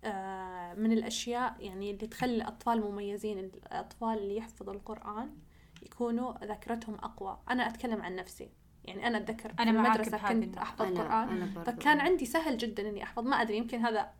آه، 0.04 0.74
من 0.74 0.92
الأشياء 0.92 1.56
يعني 1.60 1.90
اللي 1.90 2.06
تخلي 2.06 2.34
الأطفال 2.36 2.80
مميزين 2.80 3.38
الأطفال 3.38 4.18
اللي 4.18 4.36
يحفظوا 4.36 4.74
القرآن 4.74 5.36
يكونوا 5.82 6.44
ذاكرتهم 6.44 6.94
أقوى 6.94 7.38
أنا 7.50 7.68
أتكلم 7.68 8.02
عن 8.02 8.16
نفسي 8.16 8.50
يعني 8.84 9.06
أنا 9.06 9.18
أتذكر 9.18 9.52
في 9.54 9.62
أنا 9.62 9.72
معاك 9.72 9.96
المدرسة 10.00 10.28
كنت. 10.28 10.56
أحفظ 10.58 10.82
أنا- 10.96 10.98
قرآن 11.00 11.28
أنا. 11.28 11.64
فكان 11.64 12.00
عندي 12.00 12.26
سهل 12.26 12.56
جدا 12.58 12.88
إني 12.88 13.02
أحفظ 13.02 13.26
ما 13.26 13.36
أدري 13.36 13.56
يمكن 13.56 13.78
هذا 13.84 14.10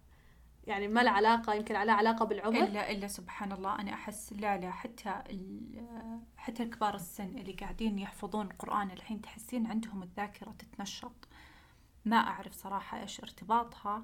يعني 0.69 0.89
ما 0.89 1.01
له 1.01 1.11
علاقة 1.11 1.55
يمكن 1.55 1.75
له 1.75 1.93
علاقة 1.93 2.25
بالعمر. 2.25 2.63
إلا 2.63 2.91
إلا 2.91 3.07
سبحان 3.09 3.53
الله 3.53 3.81
أنا 3.81 3.95
أحس 3.95 4.33
لا 4.33 4.57
لا 4.57 4.71
حتى 4.71 5.23
حتى 6.37 6.65
كبار 6.65 6.95
السن 6.95 7.39
اللي 7.39 7.53
قاعدين 7.53 7.99
يحفظون 7.99 8.47
القرآن 8.47 8.91
الحين 8.91 9.21
تحسين 9.21 9.67
عندهم 9.67 10.03
الذاكرة 10.03 10.55
تتنشط. 10.59 11.29
ما 12.05 12.17
أعرف 12.17 12.53
صراحة 12.53 13.01
إيش 13.01 13.21
ارتباطها 13.21 14.03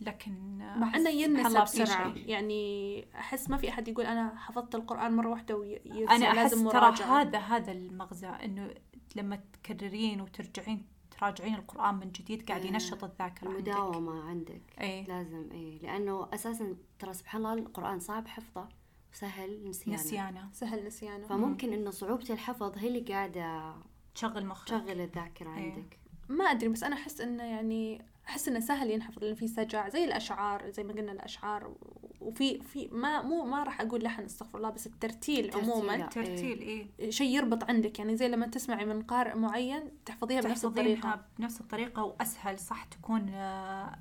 لكن 0.00 0.58
مع 0.58 0.88
أحس 0.88 1.00
إنه 1.00 1.10
ينسى 1.10 1.60
بسرعة. 1.60 2.12
يعني 2.16 3.04
أحس 3.14 3.50
ما 3.50 3.56
في 3.56 3.68
أحد 3.68 3.88
يقول 3.88 4.06
أنا 4.06 4.38
حفظت 4.38 4.74
القرآن 4.74 5.16
مرة 5.16 5.28
واحدة 5.28 5.56
ويرجع 5.56 6.16
أنا 6.16 6.26
أحس 6.26 6.36
لازم 6.36 6.68
ترى 6.68 6.94
هذا 7.02 7.38
هذا 7.38 7.72
المغزى 7.72 8.28
إنه 8.28 8.74
لما 9.16 9.40
تكررين 9.52 10.20
وترجعين 10.20 10.93
تراجعين 11.18 11.54
القرآن 11.54 11.94
من 11.94 12.12
جديد 12.12 12.48
قاعد 12.48 12.60
آه، 12.62 12.66
ينشط 12.66 13.04
الذاكرة 13.04 13.48
عندك. 13.48 13.68
المداومة 13.68 14.22
عندك. 14.28 14.62
إيه. 14.80 15.06
لازم 15.06 15.48
اي 15.52 15.78
لأنه 15.82 16.28
أساسا 16.34 16.76
ترى 16.98 17.14
سبحان 17.14 17.46
الله 17.46 17.54
القرآن 17.54 18.00
صعب 18.00 18.28
حفظه 18.28 18.68
وسهل 19.12 19.68
نسيانه. 19.68 20.00
نسيانه. 20.00 20.48
سهل 20.52 20.86
نسيانه. 20.86 21.26
فممكن 21.26 21.72
إنه 21.72 21.90
صعوبة 21.90 22.26
الحفظ 22.30 22.78
هي 22.78 22.88
اللي 22.88 23.00
قاعدة 23.00 23.74
تشغل 24.14 24.46
مخك. 24.46 24.66
تشغل 24.68 25.00
الذاكرة 25.00 25.56
إيه. 25.56 25.72
عندك. 25.72 25.98
ما 26.28 26.44
أدري 26.44 26.68
بس 26.68 26.82
أنا 26.82 26.94
أحس 26.96 27.20
إنه 27.20 27.42
يعني 27.44 28.04
أحس 28.28 28.48
إنه 28.48 28.60
سهل 28.60 28.90
ينحفظ 28.90 29.24
لأن 29.24 29.34
في 29.34 29.48
سجع 29.48 29.88
زي 29.88 30.04
الأشعار 30.04 30.70
زي 30.70 30.84
ما 30.84 30.92
قلنا 30.92 31.12
الأشعار 31.12 31.74
وفي 32.20 32.60
في 32.60 32.88
ما 32.92 33.22
مو 33.22 33.44
ما 33.44 33.62
راح 33.62 33.80
أقول 33.80 34.02
لحن 34.04 34.22
استغفر 34.24 34.58
الله 34.58 34.70
بس 34.70 34.86
الترتيل 34.86 35.50
ترتيل، 35.50 35.70
عموما 35.70 35.92
لا. 35.96 36.06
ترتيل 36.06 36.58
إيه. 36.60 37.10
شيء 37.10 37.36
يربط 37.36 37.64
عندك. 37.64 37.98
يعني 37.98 38.16
زي 38.16 38.28
لما 38.28 38.46
تسمعي 38.46 38.84
من 38.84 39.02
قارئ 39.02 39.34
معين 39.36 39.82
تحفظيها 40.06 40.40
بنفس 40.40 40.64
الطريقة. 40.64 41.24
بنفس 41.38 41.60
الطريقة 41.60 42.04
وأسهل 42.04 42.58
صح؟ 42.58 42.84
تكون 42.84 43.28
آه، 43.28 43.98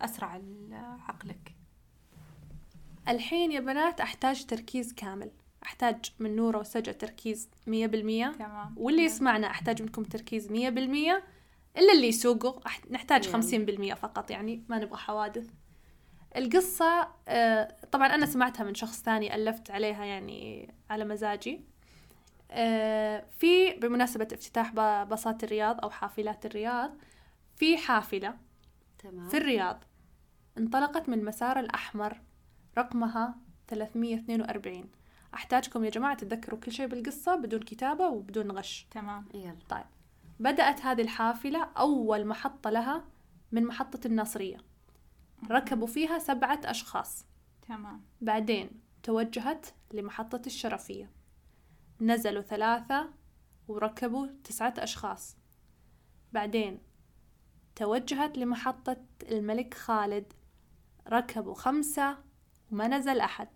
أسرع 0.00 0.36
ال- 0.36 0.74
عقلك. 1.08 1.54
الحين 3.08 3.52
يا 3.52 3.60
بنات 3.60 4.00
أحتاج 4.00 4.44
تركيز 4.46 4.92
كامل. 4.92 5.30
أحتاج 5.62 6.12
من 6.18 6.36
نورة 6.36 6.58
وسجع 6.58 6.92
تركيز 6.92 7.48
مية 7.66 7.86
بالمية. 7.86 8.32
تمام 8.38 8.74
واللي 8.76 9.02
يسمعنا 9.04 9.46
أحتاج 9.46 9.82
منكم 9.82 10.02
تركيز 10.02 10.52
مية 10.52 10.70
بالمية. 10.70 11.24
إلا 11.76 11.92
اللي 11.92 12.08
يسوقوا 12.08 12.60
نحتاج 12.90 13.24
يلا. 13.24 13.32
خمسين 13.32 13.64
بالمية 13.64 13.94
فقط 13.94 14.30
يعني 14.30 14.64
ما 14.68 14.78
نبغى 14.78 14.96
حوادث. 14.98 15.46
القصة 16.36 17.08
آه، 17.28 17.76
طبعا 17.92 18.06
أنا 18.06 18.26
سمعتها 18.26 18.64
من 18.64 18.74
شخص 18.74 19.02
ثاني 19.02 19.34
ألفت 19.34 19.70
عليها 19.70 20.04
يعني 20.04 20.74
على 20.90 21.04
مزاجي. 21.04 21.60
آه، 22.50 23.24
في 23.38 23.72
بمناسبة 23.72 24.28
افتتاح 24.32 24.72
باصات 25.04 25.44
الرياض 25.44 25.80
أو 25.84 25.90
حافلات 25.90 26.46
الرياض 26.46 26.96
في 27.56 27.76
حافلة 27.76 28.36
تمام. 28.98 29.28
في 29.28 29.36
الرياض 29.36 29.84
انطلقت 30.58 31.08
من 31.08 31.18
المسار 31.18 31.58
الأحمر 31.60 32.20
رقمها 32.78 33.34
342 33.68 34.90
أحتاجكم 35.34 35.84
يا 35.84 35.90
جماعة 35.90 36.14
تتذكروا 36.16 36.60
كل 36.60 36.72
شيء 36.72 36.86
بالقصة 36.86 37.34
بدون 37.36 37.60
كتابة 37.60 38.08
وبدون 38.08 38.50
غش. 38.50 38.86
تمام. 38.90 39.24
يلا 39.34 39.56
طيب. 39.68 39.84
بدأت 40.40 40.80
هذه 40.80 41.02
الحافلة 41.02 41.64
أول 41.64 42.26
محطة 42.26 42.70
لها 42.70 43.04
من 43.52 43.64
محطة 43.64 44.06
الناصرية. 44.06 44.58
ركبوا 45.50 45.86
فيها 45.86 46.18
سبعة 46.18 46.60
أشخاص. 46.64 47.26
تمام. 47.68 48.04
بعدين 48.20 48.70
توجهت 49.02 49.66
لمحطة 49.92 50.42
الشرفية. 50.46 51.10
نزلوا 52.00 52.42
ثلاثة 52.42 53.10
وركبوا 53.68 54.26
تسعة 54.44 54.74
أشخاص. 54.78 55.36
بعدين 56.32 56.78
توجهت 57.76 58.38
لمحطة 58.38 58.96
الملك 59.22 59.74
خالد. 59.74 60.32
ركبوا 61.08 61.54
خمسة 61.54 62.18
وما 62.72 62.88
نزل 62.88 63.20
أحد. 63.20 63.48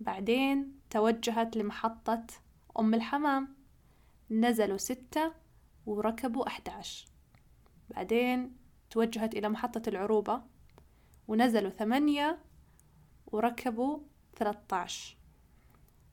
بعدين 0.00 0.80
توجهت 0.90 1.56
لمحطة 1.56 2.26
أم 2.78 2.94
الحمام. 2.94 3.56
نزلوا 4.30 4.76
ستة 4.76 5.43
وركبوا 5.86 6.46
11 6.48 7.06
بعدين 7.90 8.56
توجهت 8.90 9.34
إلى 9.34 9.48
محطة 9.48 9.88
العروبة 9.88 10.42
ونزلوا 11.28 11.70
ثمانية 11.70 12.38
وركبوا 13.26 13.98
13 14.36 15.16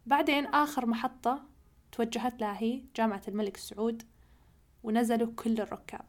بعدين 0.06 0.46
آخر 0.46 0.86
محطة 0.86 1.44
توجهت 1.92 2.42
لها 2.42 2.58
هي 2.62 2.82
جامعة 2.96 3.22
الملك 3.28 3.58
سعود 3.58 4.04
ونزلوا 4.84 5.34
كل 5.36 5.62
الركاب 5.62 6.06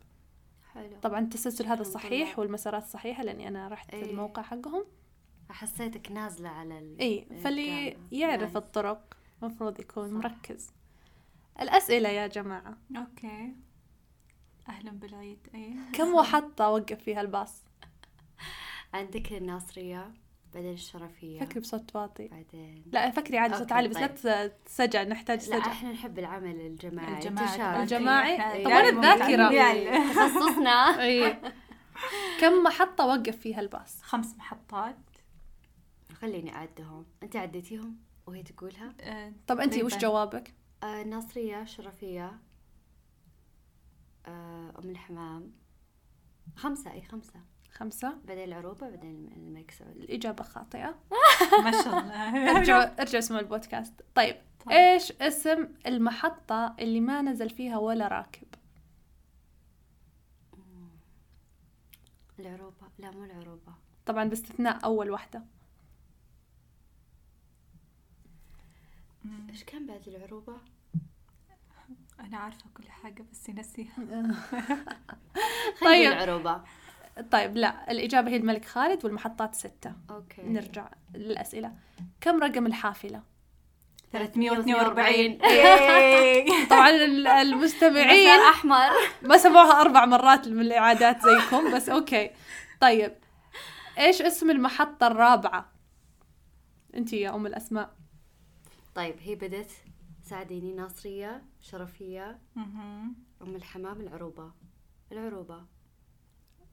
حلو 0.75 0.97
طبعا 1.03 1.21
التسلسل 1.21 1.67
هذا 1.67 1.83
صحيح. 1.83 2.39
والمسارات 2.39 2.85
صحيحة 2.85 3.23
لأني 3.25 3.49
أنا 3.49 3.69
رحت 3.69 3.91
إيه. 3.95 4.11
الموقع 4.11 4.43
حقهم 4.43 4.85
حسيتك 5.51 6.13
نازلة 6.13 6.49
على 6.49 6.79
ال... 6.79 7.01
اي 7.01 7.27
فاللي. 7.45 7.97
يعرف. 8.13 8.57
الطرق 8.57 9.17
مفروض 9.43 9.81
يكون 9.81 10.09
صح. 10.09 10.15
مركز 10.15 10.71
الأسئلة 11.61 12.09
يا 12.09 12.27
جماعة. 12.27 12.79
أوكي. 12.97 13.55
أهلا 14.69 14.91
بالعيد 14.91 15.49
إيه. 15.55 15.75
كم 15.93 16.15
محطة 16.15 16.69
وقف 16.71 17.03
فيها 17.03 17.21
الباص؟ 17.21 17.65
عندك 18.95 19.33
الناصرية 19.33 20.15
بعدين 20.55 20.73
الشرفية. 20.73 21.41
فكري 21.41 21.61
بصوت 21.61 21.97
واطي. 21.97 22.29
بعدين. 22.29 22.85
لا 22.93 23.11
فكري 23.11 23.39
عادي 23.39 23.55
صوت 23.57 23.73
عالي 23.73 23.89
بس 23.89 23.97
طيب. 23.97 24.11
لا 24.25 24.47
تسجع 24.47 25.03
نحتاج 25.03 25.51
لا 25.51 25.61
سجع 25.61 25.73
إحنا 25.73 25.93
نحب 25.93 26.19
العمل 26.19 26.61
الجماعي. 26.61 27.15
الجماعي. 27.15 27.83
الجماعي؟ 27.83 28.37
طبعاً 28.65 28.81
دائماً 28.81 29.15
الذاكرة. 29.15 29.49
متعلمين. 29.49 30.15
تخصصنا. 30.15 30.71
اي 31.03 31.37
كم 32.41 32.63
محطة 32.63 33.07
وقف 33.07 33.37
فيها 33.37 33.61
الباص؟ 33.61 34.03
خمس 34.03 34.37
محطات. 34.37 34.97
خليني 36.21 36.55
أعدهم. 36.55 37.07
أنت 37.23 37.37
عديتيهم 37.37 37.97
وهي 38.27 38.43
تقولها؟ 38.43 38.95
آه، 39.01 39.33
طب 39.47 39.61
انت 39.61 39.77
وش. 39.83 39.97
جوابك؟ 39.97 40.55
آه 40.83 41.03
الناصريه 41.03 41.65
شرفية 41.65 42.39
آه 44.27 44.73
أم 44.85 44.91
الحمام. 44.91 45.53
خمسة 46.57 46.93
إي 46.93 47.03
خمسة. 47.03 47.41
خمسة. 47.73 48.17
بعدين 48.25 48.45
العروبه 48.45 48.89
بعدين 48.91 49.33
الملك 49.37 49.71
سعود. 49.71 49.97
الإجابة 49.97 50.45
خاطئة. 50.45 50.95
ما 51.65 51.71
شاء 51.71 51.99
الله. 51.99 52.51
ارجعوا 52.57 53.01
ارجعوا 53.01 53.19
اسمعوا 53.19 53.43
البودكاست. 53.43 53.95
طيب 54.15 54.37
طيب. 54.61 54.71
إيش 54.71 55.13
اسم 55.13 55.69
المحطة 55.87 56.77
اللي 56.79 57.01
ما 57.01 57.23
نزل 57.23 57.51
فيها 57.51 57.79
ولا 57.79 58.09
راكب؟ 58.09 58.47
العروبة. 62.39 62.87
لا 62.99 63.11
مو 63.11 63.25
العروبة. 63.25 63.75
طبعا 64.07 64.25
باستثناء 64.25 64.85
أول 64.85 65.11
واحدة. 65.11 65.43
إيش 69.51 69.65
كان 69.65 69.87
بعد 69.87 70.09
العروبة؟ 70.09 70.57
أنا 72.23 72.37
عارفة 72.39 72.65
كل 72.77 72.89
حاجة 72.91 73.25
بس 73.33 73.51
نسيها. 73.51 73.93
خلي 73.97 74.35
طيب. 75.91 76.13
العروبة. 76.13 76.63
طيب 77.31 77.57
لا 77.57 77.91
الإجابة 77.91 78.31
هي 78.31 78.37
الملك 78.37 78.65
خالد 78.65 79.05
والمحطات 79.05 79.55
ستة. 79.55 79.93
أوكي. 80.11 80.43
نرجع 80.43 80.89
للأسئلة. 81.15 81.73
كم 82.21 82.43
رقم 82.43 82.67
الحافلة؟ 82.67 83.23
342 84.13 85.15
إيه. 85.43 86.47
طبعا 86.71 86.91
ال- 86.91 87.27
المستمعين 87.27 88.41
أحمر. 88.41 88.91
ما 89.23 89.37
سمعوها 89.39 89.81
أربع 89.81 90.05
مرات 90.07 90.49
من 90.49 90.61
الإعادات 90.61 91.19
زيكم 91.23 91.75
بس 91.75 91.89
okay. 91.89 92.31
طيب 92.81 93.13
إيش 93.99 94.23
اسم 94.23 94.51
المحطة 94.51 95.07
الرابعة؟ 95.07 95.73
انت 96.95 97.13
يا 97.13 97.35
أم 97.35 97.47
الأسماء. 97.47 97.91
طيب 98.95 99.15
هي 99.21 99.35
بدت 99.35 99.71
ساعديني 100.23 100.73
ناصرية 100.73 101.43
شرفية. 101.61 102.39
أم 102.57 103.15
الحمام 103.43 104.01
العروبة. 104.01 104.51
العروبة. 105.13 105.63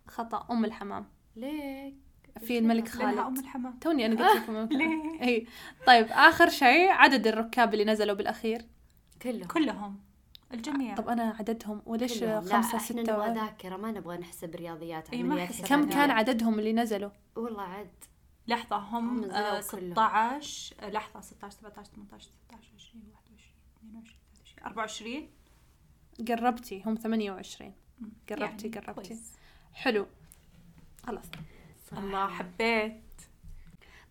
خطأ. 0.07 0.47
أم 0.51 0.65
الحمام. 0.65 1.05
ليك. 1.35 1.95
في 2.39 2.57
الملك 2.57 2.87
خالد. 2.87 3.17
أم 3.17 3.39
الحمام. 3.39 3.79
توني 3.79 4.05
أنا 4.05 4.15
قلت 4.29 4.41
لكم. 4.43 4.77
ليه؟ 4.77 5.21
إي. 5.21 5.47
طيب 5.87 6.07
آخر 6.09 6.49
شيء 6.49 6.89
عدد 6.89 7.27
الركاب 7.27 7.73
اللي 7.73 7.85
نزلوا 7.85 8.15
بالأخير. 8.15 8.65
كلهم. 9.21 9.47
كلهم. 9.47 9.99
الجميع. 10.53 10.95
طب 10.95 11.09
أنا 11.09 11.35
عددهم؟ 11.39 11.81
وليش 11.85 12.19
كلهم. 12.19 12.43
لا 12.43 12.53
خمسة 12.61 12.67
إحنا 12.67 12.79
ستة؟ 12.79 13.01
نبغى 13.01 13.29
و... 13.29 13.33
ذاكرة. 13.33 13.77
ما 13.77 13.91
نبغى 13.91 14.17
نحسب 14.17 14.55
رياضيات 14.55 15.13
عمليات 15.15 15.47
حسب. 15.49 15.65
كم. 15.65 15.89
كان 15.89 16.11
عددهم 16.11 16.59
اللي 16.59 16.73
نزلوا؟ 16.73 17.09
والله 17.35 17.61
عد. 17.63 17.89
لحظة 18.47 18.75
هم 18.75 19.09
هم 19.09 19.17
نزلوا 19.25 19.37
آه 19.57 19.61
كلهم. 19.71 19.91
16 19.93 20.75
آه، 20.85 20.89
لحظة 20.89 21.21
16 21.21 21.57
17 21.57 21.91
18 21.91 22.29
19 22.49 22.57
20 22.57 22.68
21 22.68 22.68
22 23.83 24.19
23 24.59 24.65
24 24.67 25.29
قربتي 26.27 26.83
هم 26.85 26.95
28 26.95 27.73
مم. 27.99 28.09
قربتي 28.29 28.67
يعني 28.67 28.79
قربتي. 28.79 29.09
كويس. 29.09 29.33
حلو. 29.73 30.07
خلاص. 31.07 31.25
الله 31.93 32.27
حبيت. 32.27 33.01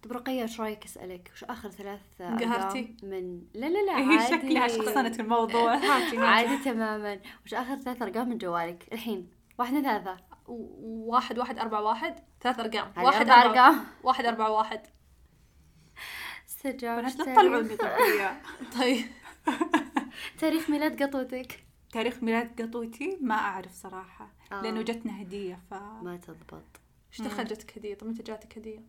طب 0.02 0.12
رقية 0.12 0.42
إيش 0.42 0.60
رأيك 0.60 0.84
أسألك؟ 0.84 1.30
وش 1.34 1.44
آخر 1.44 1.70
ثلاث 1.70 2.00
قهرتي؟ 2.18 2.78
أرقام 2.78 2.96
من 3.02 3.42
لا 3.54 3.66
لا 3.66 3.86
لا 3.86 3.98
هي 3.98 4.18
عادي. 4.18 4.36
شكلها 4.36 4.68
شخصنت 4.68 5.20
الموضوع. 5.20 5.74
هاتي 5.88 6.18
عادي 6.32 6.64
تماما. 6.64 7.20
وش 7.46 7.54
آخر 7.54 7.76
ثلاث 7.76 8.02
أرقام 8.02 8.28
من 8.28 8.38
جوالك؟ 8.38 8.88
الحين. 8.92 9.30
واحد 9.58 9.72
ثلاثة. 9.72 10.16
واحد 10.46 11.38
واحد 11.38 11.58
أربعة 11.58 11.82
واحد. 11.82 12.16
ثلاث 12.40 12.60
أرقام. 12.60 12.92
واحد 13.04 13.28
أربع 13.28 13.42
أربعة. 13.42 13.68
أرقام. 13.68 13.86
واحد 14.02 14.24
أربعة 14.24 14.50
واحد. 14.50 14.80
استجاب 16.48 16.98
بنات 16.98 17.16
لا 17.16 17.24
تطلعوا 17.24 17.60
النقطية 17.60 18.42
طيب. 18.78 19.06
تاريخ 20.40 20.70
ميلاد 20.70 21.02
قطوتك 21.02 21.64
تاريخ 21.92 22.22
ميلاد 22.22 22.62
قطوتي 22.62 23.18
ما 23.20 23.34
أعرف 23.34 23.72
صراحة 23.72 24.30
آه. 24.52 24.62
لأنه 24.62 24.82
جتنا 24.82 25.22
هدية 25.22 25.60
ف 25.70 25.74
ما 25.74 26.16
تضبط 26.22 26.80
إيش 27.12 27.22
دخل 27.22 27.44
جتك 27.44 27.78
هدية؟ 27.78 27.94
طب 27.94 28.06
متى 28.06 28.22
جاتك 28.22 28.58
هدية؟ 28.58 28.80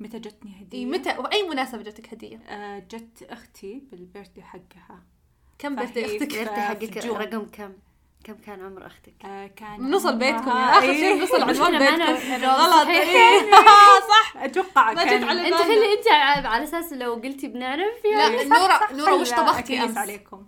متى 0.00 0.18
جتني 0.18 0.62
هدية؟ 0.62 0.78
إي 0.78 0.84
متى 0.86 1.18
وأي 1.18 1.42
مناسبة 1.48 1.82
جاتك 1.82 2.14
هدية؟ 2.14 2.36
آه 2.38 2.78
جت 2.78 3.22
أختي 3.22 3.82
بالبيرثدي 3.90 4.42
حقها 4.42 5.02
كم 5.58 5.76
بيرثدي 5.76 6.04
أختك؟ 6.16 6.32
في- 6.32 6.40
عرفتي 6.48 7.00
حقك. 7.00 7.06
رقم 7.06 7.44
كم؟ 7.46 7.72
كم 8.26 8.34
كان 8.34 8.60
عمر 8.64 8.86
أختك؟ 8.86 9.24
آه 9.24 9.46
كان 9.46 9.90
نوصل 9.90 10.18
بيتكم 10.18 10.48
يعني 10.48 10.60
عمرها- 10.60 10.78
آخر 10.78 10.92
شيء. 10.92 11.20
نوصل 11.20 11.42
عنوان 11.42 11.78
بيتكم 11.78 12.44
غلط. 12.46 12.88
إيه. 12.88 13.50
صح 14.10 14.36
أتوقع 14.36 14.92
ما 14.92 15.04
كان 15.04 15.20
جت 15.22 15.28
على 15.28 15.48
أنت. 15.48 15.54
خلي 15.56 15.92
أنت 15.98 16.08
على 16.08 16.48
على 16.48 16.64
أساس 16.64 16.92
لو 16.92 17.14
قلتي 17.14 17.48
بنعرف 17.48 18.04
لا 18.04 18.44
نورا 18.44 18.92
نورا 18.92 19.12
وش 19.12 19.30
طبختي 19.30 19.82
أمس؟ 19.82 19.96
عليكم 19.96 20.46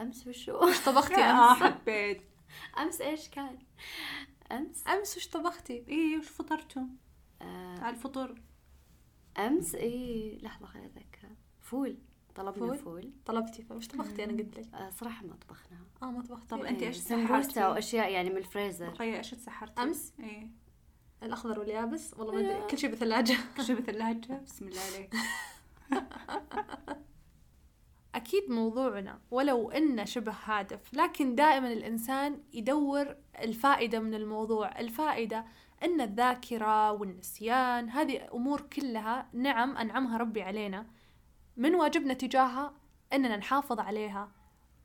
أمس 0.00 0.26
وشو؟ 0.26 0.52
وش 0.64 0.78
طبختي 0.80 1.14
آه 1.24 1.52
أمس؟ 1.52 1.62
حبيت 1.62 2.22
أمس 2.78 3.00
إيش 3.00 3.28
كان؟ 3.28 3.58
أمس 4.52 4.84
أمس 4.88 5.16
وش 5.16 5.28
طبختي؟ 5.28 5.84
إيه 5.88 6.18
وش 6.18 6.28
فطرتوا؟ 6.28 6.82
آه 7.42 7.78
على 7.82 7.96
الفطور 7.96 8.34
أمس 9.38 9.74
اي 9.74 10.38
لحظة 10.42 10.66
خليني 10.66 10.86
أتذكر 10.86 11.28
فول 11.60 11.96
طلبنا 12.34 12.52
فول؟ 12.52 12.78
فول, 12.78 13.02
فول. 13.02 13.12
طلبتي 13.26 13.62
فوش 13.62 13.88
طبختي 13.88 14.24
أنا 14.24 14.32
قلت 14.32 14.58
لك. 14.58 14.74
آه 14.74 14.90
صراحة 14.90 15.26
ما 15.26 15.36
طبخنا 15.36 15.78
آه 16.02 16.10
ما 16.10 16.22
طبختي. 16.22 16.46
طب 16.46 16.64
إيش 16.64 16.96
سمبوسة 16.96 17.42
سحرتي؟ 17.42 17.64
وأشياء 17.64 18.12
يعني 18.12 18.30
من 18.30 18.36
الفريزر. 18.36 18.88
رقية 18.88 19.18
إيش 19.18 19.30
تسحرتي؟ 19.30 19.82
أمس؟ 19.82 20.12
إيه. 20.20 20.50
الأخضر 21.22 21.60
واليابس؟ 21.60 22.14
والله 22.18 22.34
ما 22.34 22.40
أدري. 22.40 22.54
آه. 22.54 22.66
كل 22.66 22.78
شيء 22.78 22.90
بالثلاجة 22.90 23.36
كل 23.56 23.64
شيء 23.64 23.76
بالثلاجة 23.76 24.42
بسم 24.46 24.68
الله 24.68 24.80
عليك. 24.80 25.14
أكيد 28.14 28.50
موضوعنا 28.50 29.20
ولو 29.30 29.70
إنه 29.70 30.04
شبه 30.04 30.34
هادف 30.44 30.94
لكن 30.94 31.34
دائما 31.34 31.72
الإنسان 31.72 32.40
يدور 32.52 33.16
الفائدة 33.42 34.00
من 34.00 34.14
الموضوع. 34.14 34.80
الفائدة 34.80 35.44
أن 35.82 36.00
الذاكرة 36.00 36.92
والنسيان 36.92 37.90
هذه 37.90 38.28
أمور 38.34 38.60
كلها 38.60 39.28
نعم 39.32 39.76
أنعمها 39.76 40.16
ربي 40.18 40.42
علينا. 40.42 40.86
من 41.56 41.74
واجبنا 41.74 42.14
تجاهها 42.14 42.72
أننا 43.12 43.36
نحافظ 43.36 43.80
عليها 43.80 44.28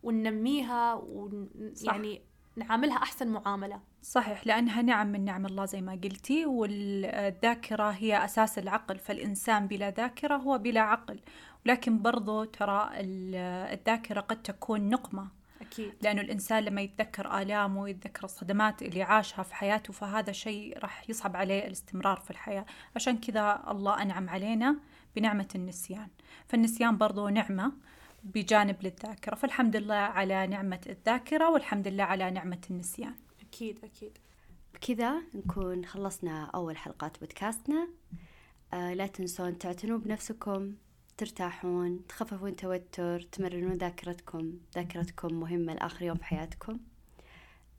وننميها. 0.04 0.94
ويعني 0.94 2.22
نعاملها 2.56 2.98
أحسن 2.98 3.28
معاملة. 3.28 3.82
صحيح 4.02 4.48
لأنها 4.48 4.82
نعم 4.82 5.08
من 5.08 5.26
نعم 5.26 5.46
الله 5.46 5.66
زي 5.66 5.82
ما 5.82 5.92
قلتي 6.04 6.46
والذاكرة 6.46 7.90
هي 7.90 8.26
أساس 8.26 8.60
العقل 8.60 8.98
فالإنسان 9.00 9.68
بلا 9.68 9.90
ذاكرة 9.92 10.36
هو 10.38 10.58
بلا 10.58 10.82
عقل. 10.82 11.20
ولكن 11.66 12.02
برضو 12.02 12.44
ترى 12.44 12.90
ال- 12.94 13.36
الذاكرة 13.80 14.20
قد 14.22 14.42
تكون 14.42 14.90
نقمة. 14.90 15.39
أكيد. 15.62 15.94
لأنه 16.02 16.22
الإنسان 16.22 16.64
لما 16.64 16.82
يتذكر 16.82 17.42
آلامه 17.42 17.82
ويتذكر 17.82 18.24
الصدمات 18.24 18.82
اللي 18.82 19.04
عاشها 19.04 19.44
في 19.44 19.56
حياته 19.56 19.94
فهذا 19.94 20.32
شيء 20.32 20.80
راح 20.80 21.10
يصعب 21.10 21.36
عليه 21.36 21.68
الاستمرار 21.68 22.20
في 22.20 22.32
الحياة. 22.32 22.66
عشان 22.96 23.18
كذا 23.18 23.64
الله 23.68 24.02
أنعم 24.02 24.30
علينا 24.30 24.76
بنعمة 25.16 25.48
النسيان. 25.56 26.08
فالنسيان 26.48 26.98
برضو 26.98 27.28
نعمة 27.28 27.72
بجانب 28.24 28.76
للذاكرة. 28.84 29.36
فالحمد 29.36 29.76
لله 29.76 29.96
على 29.96 30.48
نعمة 30.48 30.82
الذاكرة 30.90 31.50
والحمد 31.50 31.88
لله 31.88 32.04
على 32.04 32.32
نعمة 32.32 32.62
النسيان. 32.72 33.16
أكيد 33.42 33.80
أكيد. 33.84 34.18
بكذا 34.74 35.22
نكون 35.36 35.86
خلصنا 35.86 36.46
أول 36.46 36.78
حلقات 36.78 37.20
بودكاستنا. 37.20 37.88
آه 38.74 38.94
لا 38.94 39.08
تنسون 39.08 39.58
تعتنوا 39.58 39.98
بنفسكم. 39.98 40.76
ترتاحون 41.20 42.08
تخففون 42.08 42.56
توتر 42.56 43.22
تمرنون 43.22 43.74
ذاكرتكم. 43.74 44.54
ذاكرتكم 44.76 45.34
مهمة 45.40 45.74
لآخر 45.74 46.06
يوم 46.06 46.18
في 46.18 46.24
حياتكم 46.26 46.80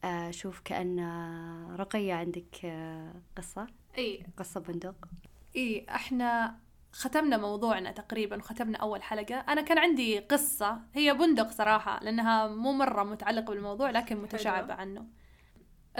آه 0.05 0.31
شوف 0.31 0.61
كأن 0.64 0.98
آه، 0.98 1.76
رقية 1.76 2.14
عندك 2.14 2.64
آه 2.64 3.14
قصة. 3.37 3.66
أي. 3.98 4.26
قصة 4.37 4.61
بندق. 4.61 5.09
إيه 5.57 5.90
إحنا 5.94 6.57
ختمنا 6.92 7.37
موضوعنا 7.37 7.92
تقريبا 7.92 8.37
وختمنا 8.37 8.79
أول 8.79 9.03
حلقة. 9.03 9.35
أنا 9.35 9.61
كان 9.61 9.79
عندي 9.79 10.18
قصة 10.18 10.81
هي 10.94 11.14
بندق 11.14 11.50
صراحة 11.50 12.00
لأنها 12.05 12.48
مو 12.48 12.72
مرة 12.72 13.03
متعلقة 13.03 13.50
بالموضوع 13.55 13.90
لكن 13.90 14.16
متشعبة 14.16 14.74
عنه. 14.74 15.07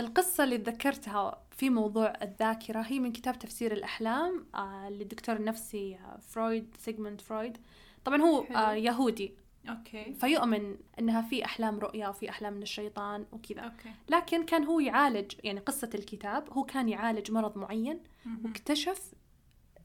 القصة 0.01 0.45
اللي 0.45 0.59
تذكرتها 0.59 1.43
في 1.51 1.71
موضوع 1.71 2.13
الذاكرة 2.23 2.81
هي 2.81 2.99
من 2.99 3.13
كتاب 3.13 3.39
تفسير 3.39 3.73
الأحلام 3.73 4.47
آه 4.55 4.91
للدكتور 4.91 5.37
النفسي 5.37 5.95
آه، 5.95 6.19
فرويد 6.21 6.77
سيغموند 6.79 7.21
فرويد. 7.21 7.59
طبعا 8.05 8.23
هو 8.23 8.45
حلو. 8.45 8.57
آه 8.57 8.73
يهودي. 8.73 9.35
okay. 9.69 10.15
فيؤمن 10.15 10.77
أنها 10.99 11.23
في 11.23 11.45
أحلام 11.45 11.79
رؤيا 11.79 12.09
وفي 12.09 12.31
أحلام 12.31 12.53
من 12.53 12.63
الشيطان 12.63 13.27
وكذا. 13.33 13.61
okay. 13.61 13.91
لكن 14.09 14.45
كان 14.45 14.65
هو 14.65 14.81
يعالج 14.81 15.33
يعني 15.45 15.61
قصة 15.61 15.91
الكتاب 15.95 16.53
هو 16.53 16.65
كان 16.65 16.89
يعالج 16.89 17.31
مرض 17.31 17.59
معين 17.59 18.01
واكتشف 18.45 19.15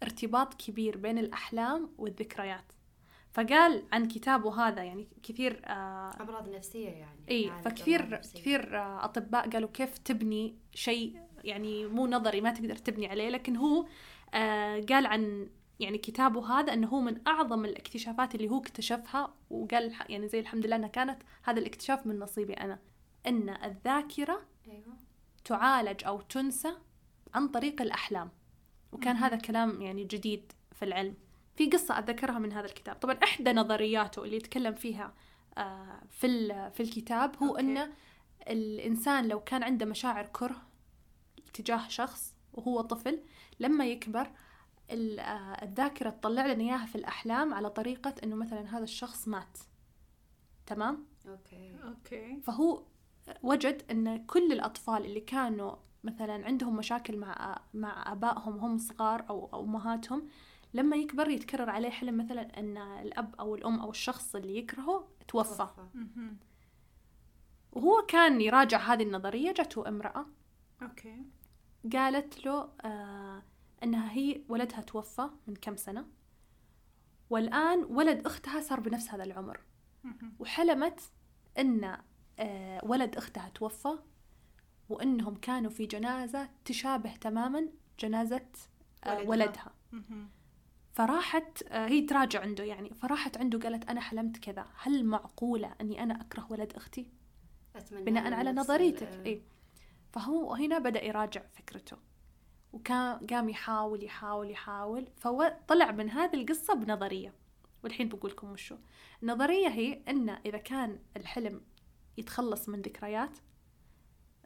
ارتباط 0.04 0.54
كبير 0.54 0.98
بين 0.98 1.18
الأحلام 1.18 1.90
والذكريات. 1.98 2.66
فقال 3.36 3.84
عن 3.92 4.08
كتابه 4.08 4.68
هذا 4.68 4.84
يعني 4.84 5.08
كثير 5.24 5.62
آه 5.66 6.12
أمراض 6.22 6.50
نفسية 6.50 6.90
يعني 6.90 7.20
إي 7.30 7.52
فكثير. 7.66 8.16
كثير 8.16 8.78
آه 8.78 9.06
أطباء 9.06 9.50
قالوا 9.50 9.70
كيف 9.74 9.98
تبني 9.98 10.56
شيء 10.74 11.20
يعني 11.44 11.86
مو 11.86 12.08
نظري 12.08 12.42
ما 12.42 12.52
تقدر 12.52 12.76
تبني 12.76 13.08
عليه 13.08 13.30
لكن 13.30 13.56
هو 13.56 13.86
آه 14.34 14.86
قال 14.90 15.06
عن 15.06 15.50
يعني 15.80 15.98
كتابه 15.98 16.60
هذا 16.60 16.74
إنه 16.74 16.88
هو 16.88 17.02
من 17.02 17.28
أعظم 17.28 17.66
الاكتشافات 17.66 18.36
اللي 18.36 18.50
هو 18.50 18.60
اكتشفها 18.60 19.34
وقال 19.50 19.94
يعني 20.10 20.28
زي 20.28 20.40
الحمد 20.40 20.66
لله 20.66 20.76
إنها 20.76 20.90
كانت 20.90 21.22
هذا 21.44 21.60
الاكتشاف 21.60 22.08
من 22.08 22.20
نصيبي 22.20 22.54
أنا 22.54 22.80
إن 23.28 23.50
الذاكرة 23.50 24.42
أيوة. 24.68 24.98
تعالج 25.46 26.06
أو 26.06 26.22
تنسى 26.22 26.72
عن 27.34 27.48
طريق 27.48 27.82
الأحلام 27.82 28.30
وكان 28.92 29.16
هذا 29.16 29.36
كلام 29.36 29.82
يعني 29.82 30.04
جديد 30.04 30.52
في 30.72 30.86
العلم 30.86 31.25
في 31.56 31.70
قصة 31.70 32.00
أتذكرها 32.00 32.40
من 32.40 32.54
هذا 32.54 32.66
الكتاب. 32.66 32.96
طبعا 32.96 33.16
إحدى 33.24 33.54
نظرياته 33.54 34.24
اللي 34.24 34.36
يتكلم 34.38 34.74
فيها 34.74 35.14
آه، 35.58 36.02
في 36.10 36.28
ال- 36.28 36.72
في 36.72 36.84
الكتاب 36.84 37.36
هو 37.44 37.50
أوكي. 37.50 37.60
أن 37.62 37.92
الإنسان 38.48 39.28
لو 39.28 39.40
كان 39.40 39.64
عنده 39.64 39.86
مشاعر 39.86 40.26
كره 40.26 40.62
تجاه 41.54 41.88
شخص 41.88 42.34
وهو 42.54 42.82
طفل 42.82 43.20
لما 43.60 43.86
يكبر 43.86 44.32
ال- 44.92 45.20
آه، 45.20 45.64
الذاكرة 45.64 46.10
تطلع 46.10 46.46
لنا 46.46 46.64
إياها 46.64 46.86
في 46.86 46.96
الأحلام 46.96 47.54
على 47.54 47.70
طريقة 47.70 48.16
أنه 48.24 48.36
مثلا 48.36 48.78
هذا 48.78 48.84
الشخص 48.84 49.28
مات. 49.28 49.58
تمام؟ 50.66 51.06
okay. 51.28 51.76
okay. 51.88 52.42
فهو 52.42 52.84
وجد 53.44 53.84
إن 53.92 54.26
كل 54.26 54.52
الأطفال 54.52 55.06
اللي 55.06 55.20
كانوا 55.22 55.76
مثلا 56.04 56.46
عندهم 56.46 56.76
مشاكل 56.76 57.18
مع 57.18 57.62
مع 57.74 58.12
آبائهم 58.12 58.56
وهم 58.56 58.78
صغار 58.78 59.26
أو 59.30 59.50
أو 59.54 59.64
أمهاتهم 59.64 60.28
لما 60.76 60.96
يكبر 60.96 61.30
يتكرر 61.30 61.70
عليه 61.70 61.90
حلم 61.90 62.18
مثلا 62.18 62.60
أن 62.60 62.78
الأب 62.78 63.36
أو 63.40 63.56
الأم 63.56 63.80
أو 63.80 63.90
الشخص 63.90 64.36
اللي 64.36 64.58
يكرهه 64.58 65.08
توفى. 65.28 65.68
وهو 67.72 68.02
كان 68.08 68.42
يراجع 68.42 68.78
هذه 68.78 69.04
النظرية 69.04 69.52
جته 69.52 69.88
امرأة. 69.88 70.26
okay. 70.82 71.24
قالت 71.94 72.46
له 72.46 72.70
آه 72.82 73.44
إنها 73.84 74.12
هي 74.12 74.42
ولدها 74.50 74.82
توفى 74.82 75.30
من 75.48 75.56
كم 75.56 75.76
سنة. 75.76 76.06
والآن 77.30 77.84
ولد 77.84 78.26
أختها 78.26 78.62
صار 78.62 78.80
بنفس 78.80 79.10
هذا 79.10 79.24
العمر. 79.24 79.60
وحلمت 80.40 81.00
أن 81.60 81.98
آه، 82.40 82.86
ولد 82.86 83.16
أختها 83.18 83.50
توفى. 83.50 83.98
وأنهم 84.90 85.36
كانوا 85.36 85.72
في 85.72 85.86
جنازة 85.86 86.50
تشابه 86.66 87.16
تماما 87.16 87.70
جنازة 88.00 88.46
آه، 89.04 89.14
ولدها. 89.24 89.30
ولدها. 89.30 89.74
فراحت 90.96 91.64
آه، 91.68 91.88
هي 91.88 92.02
تراجع 92.02 92.42
عنده 92.42 92.64
يعني 92.64 92.90
فراحت 92.94 93.38
عنده 93.38 93.60
قالت 93.60 93.90
أنا 93.90 94.02
حلمت 94.02 94.38
كذا 94.38 94.66
هل 94.82 95.06
معقولة 95.06 95.76
أني 95.82 96.04
أنا 96.04 96.22
أكره 96.22 96.48
ولد 96.50 96.74
أختي؟ 96.74 97.10
بناء 97.92 98.34
على 98.34 98.52
نظريتك 98.52 99.04
ال- 99.14 99.26
إيه. 99.26 99.42
فهو 100.14 100.54
هنا 100.54 100.80
بدأ 100.80 101.04
يراجع 101.04 101.42
فكرته 101.54 101.98
وكان 102.74 103.28
قام 103.28 103.50
يحاول 103.50 104.04
يحاول 104.04 104.52
يحاول 104.52 105.08
فطلع 105.18 105.92
من 105.92 106.10
هذه 106.10 106.34
القصة 106.34 106.74
بنظرية. 106.74 107.34
والحين 107.84 108.10
بقول 108.10 108.32
لكم 108.32 108.52
وشو. 108.52 108.76
النظرية 109.24 109.68
هي 109.68 110.02
إن 110.08 110.30
إذا 110.30 110.58
كان 110.58 111.00
الحلم 111.18 111.62
يتخلص 112.18 112.70
من 112.70 112.82
ذكريات 112.82 113.38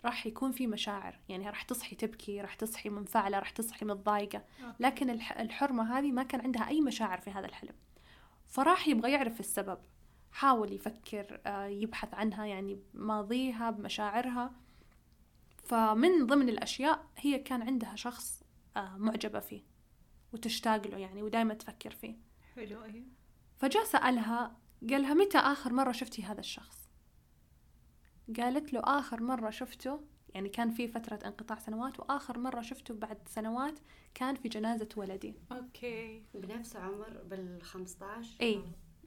راح 0.05 0.25
يكون 0.25 0.51
في 0.51 0.67
مشاعر. 0.67 1.19
يعني 1.29 1.49
راح 1.49 1.61
تصحي 1.61 1.95
تبكي 1.95 2.41
راح 2.41 2.55
تصحي 2.55 2.89
منفعلة 2.89 3.39
راح 3.39 3.49
تصحي 3.49 3.85
متضايقة. 3.85 4.43
لكن 4.79 5.09
الح- 5.09 5.39
الحرمة 5.39 5.97
هذه 5.99 6.11
ما 6.11 6.23
كان 6.23 6.41
عندها 6.41 6.67
أي 6.67 6.81
مشاعر 6.81 7.19
في 7.21 7.31
هذا 7.31 7.45
الحلم. 7.45 7.75
فراح 8.47 8.87
يبغى 8.87 9.11
يعرف 9.11 9.39
السبب. 9.39 9.77
حاول 10.31 10.73
يفكر 10.73 11.41
آه، 11.45 11.65
يبحث 11.65 12.13
عنها 12.13 12.45
يعني 12.45 12.79
بماضيها 12.93 13.71
بمشاعرها. 13.71 14.51
فمن 15.63 16.25
ضمن 16.25 16.49
الأشياء 16.49 17.05
هي 17.17 17.39
كان 17.39 17.61
عندها 17.61 17.95
شخص 17.95 18.43
آه، 18.77 18.97
معجبة 18.97 19.39
فيه. 19.39 19.63
وتشتاق 20.33 20.87
له 20.87 20.97
يعني 20.97 21.23
ودائما 21.23 21.53
تفكر 21.53 21.91
فيه. 21.91 22.15
حلو 22.55 22.83
إيه 22.83 23.03
فجاء 23.57 23.83
سألها 23.83 24.57
قالها 24.89 25.13
متى 25.13 25.37
آخر 25.37 25.73
مرة 25.73 25.91
شفتي 25.91 26.23
هذا 26.23 26.39
الشخص؟ 26.39 26.88
قالت 28.37 28.73
له 28.73 28.79
آخر 28.83 29.23
مرة 29.23 29.49
شفته 29.49 29.99
يعني 30.33 30.49
كان 30.49 30.71
في 30.71 30.87
فترة 30.87 31.19
انقطاع 31.25 31.59
سنوات 31.59 31.99
وآخر 31.99 32.39
مرة 32.39 32.61
شفته 32.61 32.93
بعد 32.93 33.17
سنوات 33.27 33.79
كان 34.13 34.35
في 34.35 34.49
جنازة 34.49 34.89
ولدي. 34.95 35.33
أوكي. 35.51 36.23
بنفس 36.33 36.75
عمر 36.75 37.09
بال 37.29 37.61
15 37.63 38.37
إي. 38.41 38.61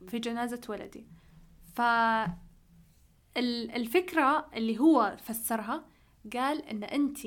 في 0.07 0.19
جنازة 0.19 0.61
ولدي. 0.69 1.07
ف 1.75 1.81
ال- 3.37 3.71
الفكرة 3.71 4.49
اللي 4.53 4.79
هو 4.79 5.17
فسرها 5.23 5.85
قال 6.33 6.61
إن 6.65 6.83
أنت 6.83 7.17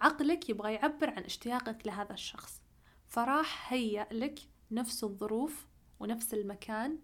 عقلك 0.00 0.48
يبغى 0.50 0.72
يعبر 0.74 1.10
عن 1.10 1.22
اشتياقك 1.22 1.86
لهذا 1.86 2.12
الشخص 2.12 2.62
فراح 3.06 3.72
هيأ 3.72 4.06
لك 4.12 4.38
نفس 4.70 5.04
الظروف 5.04 5.66
ونفس 6.00 6.34
المكان 6.34 6.98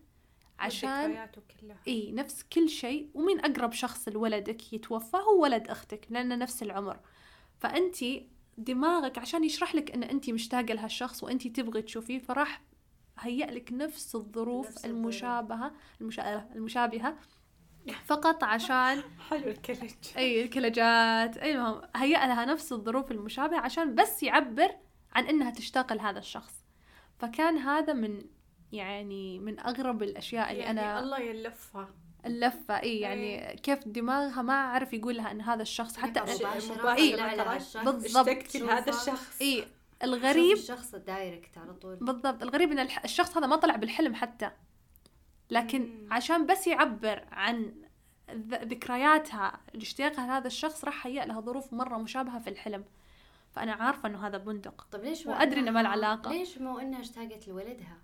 عشان 0.59 1.29
كلها. 1.61 1.77
إي 1.88 2.12
نفس 2.12 2.42
كل 2.53 2.68
شيء. 2.68 3.11
ومين 3.14 3.40
أقرب 3.40 3.73
شخص 3.73 4.09
لولدك 4.09 4.73
يتوفى؟ 4.73 5.16
هو 5.16 5.42
ولد 5.42 5.68
أختك 5.68 6.07
لأنه 6.11 6.35
نفس 6.35 6.62
العمر. 6.62 7.01
فانت 7.59 7.97
دماغك 8.59 9.18
عشان 9.18 9.44
يشرح 9.44 9.75
لك 9.75 9.90
إن 9.90 10.03
انت 10.03 10.31
مشتاقة 10.31 10.75
لهالشخص 10.75 11.25
وانت 11.25 11.47
تبغي 11.47 11.83
تشوفيه 11.83 12.18
فراح 12.18 12.62
هيأ 13.18 13.47
لك 13.47 13.73
نفس 13.73 14.14
الظروف 14.14 14.68
نفس. 14.68 14.85
المشابهة 14.85 15.73
المشا... 16.01 16.49
المشابهة. 16.55 17.16
فقط 18.07 18.44
عشان 18.44 19.03
حلو 19.31 19.49
الكلج 19.49 19.90
إي 20.16 20.42
الكلجات 20.44 21.37
إي 21.37 21.53
المهم 21.55 21.83
هيأ 21.97 22.27
لها 22.27 22.44
نفس 22.44 22.73
الظروف 22.73 23.11
المشابهة 23.11 23.59
عشان 23.59 23.94
بس 23.94 24.23
يعبر 24.23 24.71
عن 25.12 25.25
إنها 25.27 25.51
تشتاق 25.51 25.92
لهذا 25.92 26.18
الشخص. 26.18 26.55
فكان 27.18 27.59
هذا 27.59 27.92
من 27.92 28.25
يعني 28.72 29.38
من 29.38 29.61
أغرب 29.61 30.02
الأشياء 30.02 30.50
اللي 30.50 30.62
يعني 30.62 30.81
أنا 30.81 31.00
الله 31.00 31.18
يلفها 31.20 31.88
اللفة 32.26 32.83
اي 32.83 33.00
يعني 33.00 33.57
كيف 33.57 33.88
دماغها 33.88 34.42
ما 34.42 34.54
عرف 34.54 34.92
يقول 34.92 35.16
لها 35.16 35.31
إن 35.31 35.40
هذا 35.40 35.62
الشخص 35.62 35.96
حتى 35.96 36.20
إيه. 36.20 36.37
طلع 37.16 37.35
لها 37.35 37.57
الشخص. 37.57 37.85
بالضبط. 37.85 38.50
شوفها. 38.50 38.88
الشخص 38.88 39.40
اي 39.42 39.64
الغريب 40.02 40.57
الشخص 40.57 40.94
الدايركت 40.94 41.59
على 41.59 41.74
طول 41.74 41.96
بالضبط 41.96 42.42
الغريب 42.42 42.72
إن 42.72 42.88
الشخص 43.04 43.37
هذا 43.37 43.46
ما 43.46 43.57
طلع 43.57 43.76
بالحلم 43.76 44.14
حتى 44.14 44.50
لكن 45.50 45.81
مم. 45.83 46.12
عشان 46.12 46.46
بس 46.46 46.66
يعبر 46.66 47.24
عن 47.33 47.74
ذكرياتها 48.50 49.61
لاشتياقها 49.74 50.26
لهذا 50.26 50.46
الشخص 50.46 50.85
راح 50.85 51.07
هيأ 51.07 51.24
لها 51.24 51.40
ظروف 51.40 51.72
مرة 51.72 51.98
مشابهة 51.98 52.38
في 52.38 52.50
الحلم 52.50 52.85
فأنا 53.52 53.72
عارفة 53.72 54.09
إنه 54.09 54.26
هذا 54.26 54.38
بندق 54.38 54.87
طب 54.92 55.04
ليش 55.04 55.26
وأدري 55.26 55.61
إنه 55.61 55.70
ما 55.70 55.88
علاقة. 55.94 56.31
ليش 56.33 56.59
مو 56.59 56.78
إنها 56.78 57.00
اشتاقت 57.00 57.48
لولدها 57.48 57.98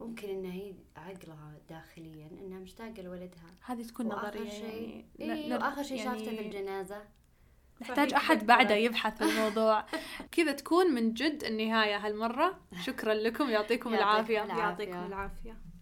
ممكن 0.00 0.28
إنها 0.28 0.52
هي 0.52 0.74
عقلها 0.96 1.52
داخليا 1.68 2.28
إنها 2.40 2.58
مشتاقة 2.58 3.02
لولدها. 3.02 3.54
هذه 3.66 3.82
تكون 3.82 4.06
نظرية 4.06 4.50
شيء 4.50 5.04
يعني 5.18 5.48
ن- 5.48 5.52
وآخر 5.52 5.82
شيء 5.82 5.96
يعني 5.98 6.18
شافته 6.18 6.36
في 6.36 6.46
الجنازة. 6.46 7.02
نحتاج 7.82 8.10
تذكرت. 8.10 8.44
بعده 8.44 8.74
يبحث 8.74 9.18
في 9.18 9.24
الموضوع. 9.24 9.86
كذا 10.36 10.52
تكون 10.52 10.94
من 10.94 11.12
جد 11.14 11.44
النهاية 11.44 11.96
هالمرة. 11.96 12.58
شكرا 12.82 13.14
لكم 13.14 13.50
يعطيكم 13.50 13.94
العافية. 13.94 14.34
يعطيكم 14.38 15.06
العافية. 15.06 15.56